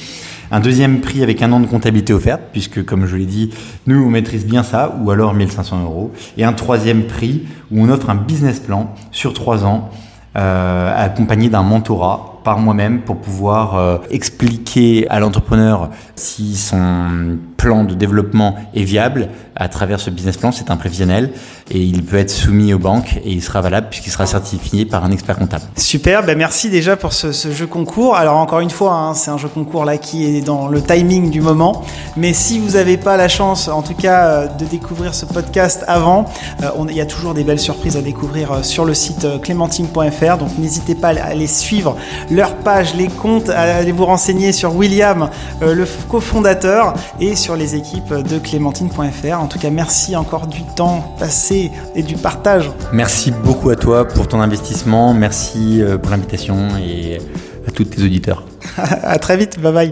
Un 0.51 0.61
deuxième 0.61 1.01
prix 1.01 1.23
avec 1.23 1.41
un 1.41 1.51
an 1.53 1.61
de 1.61 1.67
comptabilité 1.67 2.13
offerte, 2.13 2.43
puisque 2.53 2.85
comme 2.85 3.07
je 3.07 3.17
l'ai 3.17 3.25
dit, 3.25 3.51
nous 3.87 4.05
on 4.05 4.11
maîtrise 4.11 4.45
bien 4.45 4.63
ça, 4.63 4.95
ou 5.03 5.11
alors 5.11 5.33
1500 5.33 5.85
euros. 5.85 6.13
Et 6.37 6.45
un 6.45 6.53
troisième 6.53 7.05
prix 7.05 7.47
où 7.71 7.83
on 7.83 7.89
offre 7.89 8.11
un 8.11 8.17
business 8.17 8.61
plan 8.61 8.95
sur 9.11 9.33
trois 9.33 9.65
ans, 9.65 9.89
euh, 10.37 10.93
accompagné 10.95 11.49
d'un 11.49 11.63
mentorat 11.63 12.41
par 12.45 12.59
moi-même 12.59 13.01
pour 13.03 13.19
pouvoir 13.19 14.03
expliquer 14.11 15.09
à 15.09 15.21
l'entrepreneur 15.21 15.91
si 16.17 16.57
son 16.57 17.39
plan 17.63 17.85
de 17.85 17.95
développement 17.95 18.57
est 18.75 18.83
viable 18.83 19.29
à 19.55 19.69
travers 19.69 20.01
ce 20.01 20.11
business 20.11 20.37
plan. 20.37 20.51
C'est 20.51 20.71
un 20.71 20.77
prévisionnel 20.77 21.31
et 21.71 21.79
il 21.79 22.03
peut 22.05 22.17
être 22.17 22.31
soumis 22.31 22.75
aux 22.75 22.79
banques 22.81 23.21
et 23.25 23.31
il 23.31 23.41
sera 23.41 23.61
valable 23.61 23.87
puisqu'il 23.89 24.11
sera 24.11 24.27
certifié 24.27 24.85
par 24.85 25.05
un 25.05 25.13
expert 25.13 25.37
comptable. 25.37 25.63
Super, 25.77 26.25
ben 26.25 26.37
merci 26.37 26.71
déjà 26.71 26.97
pour 26.97 27.13
ce, 27.13 27.31
jeu 27.53 27.67
concours. 27.69 28.17
Alors 28.17 28.39
encore 28.39 28.59
une 28.59 28.71
fois, 28.71 28.95
hein, 28.95 29.15
c'est 29.15 29.31
un 29.31 29.39
jeu 29.39 29.47
concours 29.47 29.85
là 29.85 29.97
qui 29.97 30.25
est 30.25 30.41
dans 30.41 30.67
le 30.67 30.83
timing 30.83 31.31
du 31.31 31.41
moment. 31.41 31.85
Mais 32.17 32.33
si 32.33 32.59
vous 32.59 32.71
n'avez 32.71 32.97
pas 32.97 33.17
la 33.17 33.29
chance, 33.29 33.69
en 33.69 33.83
tout 33.83 33.95
cas, 33.95 34.27
euh, 34.27 34.47
de 34.49 34.65
découvrir 34.65 35.15
ce 35.15 35.25
podcast 35.25 35.85
avant, 35.87 36.25
euh, 36.63 36.71
il 36.91 36.97
y 36.97 37.01
a 37.01 37.07
toujours 37.07 37.33
des 37.33 37.45
belles 37.45 37.61
surprises 37.61 37.97
à 37.97 38.03
découvrir 38.03 38.65
sur 38.65 38.85
le 38.85 38.95
site 38.95 39.41
clémentine.fr. 39.41 40.39
Donc 40.39 40.59
n'hésitez 40.59 40.97
pas 40.97 41.11
à 41.11 41.27
aller 41.27 41.47
suivre 41.47 41.97
leur 42.29 42.57
page, 42.57 42.95
les 42.95 43.09
comptes, 43.09 43.51
allez 43.51 43.93
vous 43.93 44.07
renseigner 44.07 44.53
sur 44.53 44.75
William, 44.75 45.31
euh, 45.63 45.75
le 45.75 45.87
cofondateur, 46.09 46.95
et 47.21 47.37
sur 47.37 47.52
les 47.57 47.75
équipes 47.75 48.15
de 48.15 48.39
clémentine.fr. 48.39 49.41
En 49.41 49.47
tout 49.47 49.59
cas, 49.59 49.71
merci 49.71 50.17
encore 50.17 50.47
du 50.47 50.63
temps 50.77 51.15
passé 51.19 51.71
et 51.95 52.03
du 52.03 52.17
partage. 52.17 52.71
Merci 52.93 53.31
beaucoup 53.31 53.71
à 53.71 53.77
toi 53.77 54.07
pour 54.07 54.29
ton 54.29 54.41
investissement, 54.41 55.15
merci 55.15 55.83
euh, 55.83 55.99
pour 55.99 56.11
l'invitation 56.11 56.69
et 56.79 57.19
à 57.67 57.71
tous 57.71 57.85
tes 57.85 58.03
auditeurs. 58.03 58.45
à 58.77 59.19
très 59.19 59.37
vite, 59.37 59.61
bye 59.61 59.73
bye. 59.73 59.91